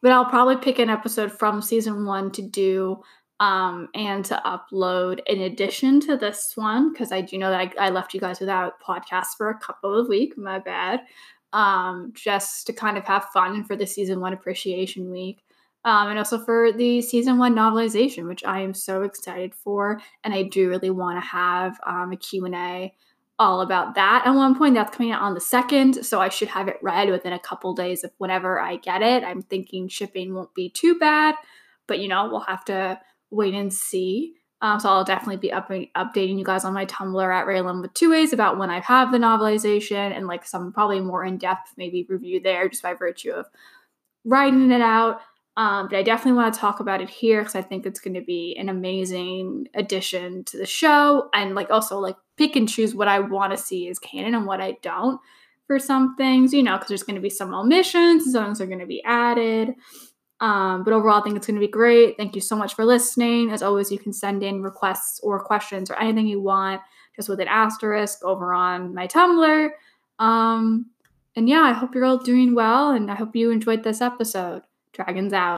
But 0.02 0.12
I'll 0.12 0.26
probably 0.26 0.58
pick 0.58 0.80
an 0.80 0.90
episode 0.90 1.32
from 1.32 1.62
season 1.62 2.06
one 2.06 2.32
to 2.32 2.42
do 2.42 3.02
um, 3.40 3.90
and 3.94 4.24
to 4.26 4.42
upload 4.46 5.20
in 5.28 5.42
addition 5.42 6.00
to 6.02 6.18
this 6.18 6.54
one, 6.56 6.92
because 6.92 7.12
I 7.12 7.22
do 7.22 7.38
know 7.38 7.50
that 7.50 7.74
I, 7.80 7.88
I 7.88 7.90
left 7.90 8.14
you 8.14 8.20
guys 8.20 8.40
without 8.40 8.82
podcasts 8.82 9.36
for 9.38 9.50
a 9.50 9.60
couple 9.60 10.00
of 10.00 10.08
weeks. 10.08 10.38
My 10.38 10.60
bad. 10.60 11.02
Um, 11.54 12.12
just 12.14 12.68
to 12.68 12.74
kind 12.74 12.98
of 12.98 13.06
have 13.06 13.26
fun 13.34 13.64
for 13.64 13.76
the 13.76 13.88
season 13.88 14.20
one 14.20 14.34
appreciation 14.34 15.10
week. 15.10 15.44
Um, 15.86 16.10
and 16.10 16.18
also 16.18 16.38
for 16.38 16.74
the 16.74 17.02
season 17.02 17.38
one 17.38 17.56
novelization, 17.56 18.28
which 18.28 18.44
I 18.44 18.60
am 18.60 18.74
so 18.74 19.04
excited 19.04 19.56
for, 19.56 20.02
and 20.24 20.34
I 20.34 20.44
do 20.44 20.68
really 20.68 20.90
want 20.90 21.18
to 21.24 21.26
have 21.26 21.80
um, 21.86 22.12
a 22.12 22.18
Q&A 22.18 22.94
all 23.40 23.62
about 23.62 23.96
that. 23.96 24.24
At 24.26 24.32
one 24.32 24.58
point, 24.58 24.74
that's 24.74 24.96
coming 24.96 25.12
out 25.12 25.22
on 25.22 25.34
the 25.34 25.40
second, 25.40 26.06
so 26.06 26.20
I 26.20 26.30
should 26.30 26.50
have 26.50 26.68
it 26.68 26.78
read 26.82 27.10
within 27.10 27.34
a 27.34 27.40
couple 27.40 27.74
days 27.74 28.04
of 28.04 28.12
whenever 28.18 28.60
I 28.60 28.78
get 28.78 29.02
it. 29.02 29.24
I'm 29.24 29.42
thinking 29.42 29.88
shipping 29.88 30.34
won't 30.34 30.54
be 30.54 30.70
too 30.70 30.98
bad, 30.98 31.36
but 31.88 32.00
you 32.00 32.08
know 32.08 32.28
we'll 32.30 32.42
have 32.42 32.66
to 32.66 33.00
wait 33.30 33.54
and 33.54 33.74
see. 33.74 34.34
Um, 34.62 34.80
so 34.80 34.90
I'll 34.90 35.04
definitely 35.04 35.38
be 35.38 35.52
up- 35.52 35.70
updating 35.70 36.40
you 36.40 36.44
guys 36.44 36.66
on 36.66 36.74
my 36.74 36.86
Tumblr 36.86 37.34
at 37.34 37.46
Raylan 37.46 37.82
with 37.82 37.94
two 37.94 38.10
ways 38.10 38.34
about 38.34 38.58
when 38.58 38.72
I 38.72 38.80
have 38.80 39.12
the 39.12 39.20
novelization 39.20 40.16
and 40.16 40.26
like 40.26 40.46
some 40.46 40.74
probably 40.74 41.00
more 41.00 41.24
in 41.24 41.38
depth 41.38 41.74
maybe 41.78 42.08
review 42.10 42.40
there 42.42 42.68
just 42.68 42.82
by 42.82 42.94
virtue 42.96 43.32
of 43.32 43.46
writing 44.26 44.72
it 44.72 44.82
out. 44.82 45.22
Um, 45.58 45.88
but 45.90 45.98
I 45.98 46.04
definitely 46.04 46.34
want 46.34 46.54
to 46.54 46.60
talk 46.60 46.80
about 46.80 47.02
it 47.02 47.10
here 47.10 47.42
because 47.42 47.56
I 47.56 47.64
think 47.64 47.86
it's 47.86 48.00
going 48.00 48.14
to 48.14 48.22
be 48.22 48.56
an 48.60 48.70
amazing 48.70 49.68
addition 49.74 50.44
to 50.46 50.58
the 50.58 50.68
show 50.68 51.30
and 51.34 51.56
like 51.56 51.72
also 51.72 52.00
like 52.00 52.16
pick 52.38 52.56
and 52.56 52.70
choose 52.70 52.94
what 52.94 53.08
I 53.08 53.20
want 53.20 53.52
to 53.52 53.58
see 53.58 53.88
as 53.90 53.98
canon 53.98 54.36
and 54.36 54.46
what 54.46 54.62
I 54.62 54.78
don't 54.84 55.20
for 55.66 55.80
some 55.80 56.16
things, 56.16 56.54
you 56.54 56.64
know, 56.64 56.74
because 56.74 56.90
there's 56.90 57.04
going 57.04 57.16
to 57.16 57.22
be 57.22 57.30
some 57.30 57.54
omissions 57.54 58.32
some 58.32 58.46
things 58.46 58.62
are 58.62 58.68
going 58.68 58.80
to 58.80 58.86
be 58.86 59.04
added. 59.04 59.74
Um, 60.40 60.84
but 60.84 60.94
overall, 60.94 61.20
I 61.20 61.24
think 61.24 61.36
it's 61.36 61.48
going 61.48 61.60
to 61.60 61.66
be 61.66 61.72
great. 61.72 62.16
Thank 62.18 62.36
you 62.36 62.42
so 62.42 62.56
much 62.56 62.76
for 62.76 62.86
listening. 62.86 63.52
As 63.52 63.64
always, 63.64 63.92
you 63.92 63.98
can 63.98 64.14
send 64.14 64.44
in 64.44 64.62
requests 64.62 65.20
or 65.22 65.44
questions 65.44 65.90
or 65.90 65.96
anything 65.96 66.28
you 66.28 66.42
want 66.42 66.82
just 67.16 67.28
with 67.28 67.40
an 67.40 67.48
asterisk 67.48 68.24
over 68.24 68.54
on 68.54 68.94
my 68.94 69.08
Tumblr. 69.08 69.70
Um, 70.20 70.88
and 71.36 71.50
yeah, 71.50 71.62
I 71.62 71.74
hope 71.74 71.94
you're 71.94 72.06
all 72.06 72.18
doing 72.18 72.56
well 72.56 72.92
and 72.92 73.12
I 73.12 73.16
hope 73.16 73.36
you 73.36 73.52
enjoyed 73.52 73.84
this 73.84 74.02
episode. 74.02 74.62
Dragons 74.94 75.34
out. 75.34 75.46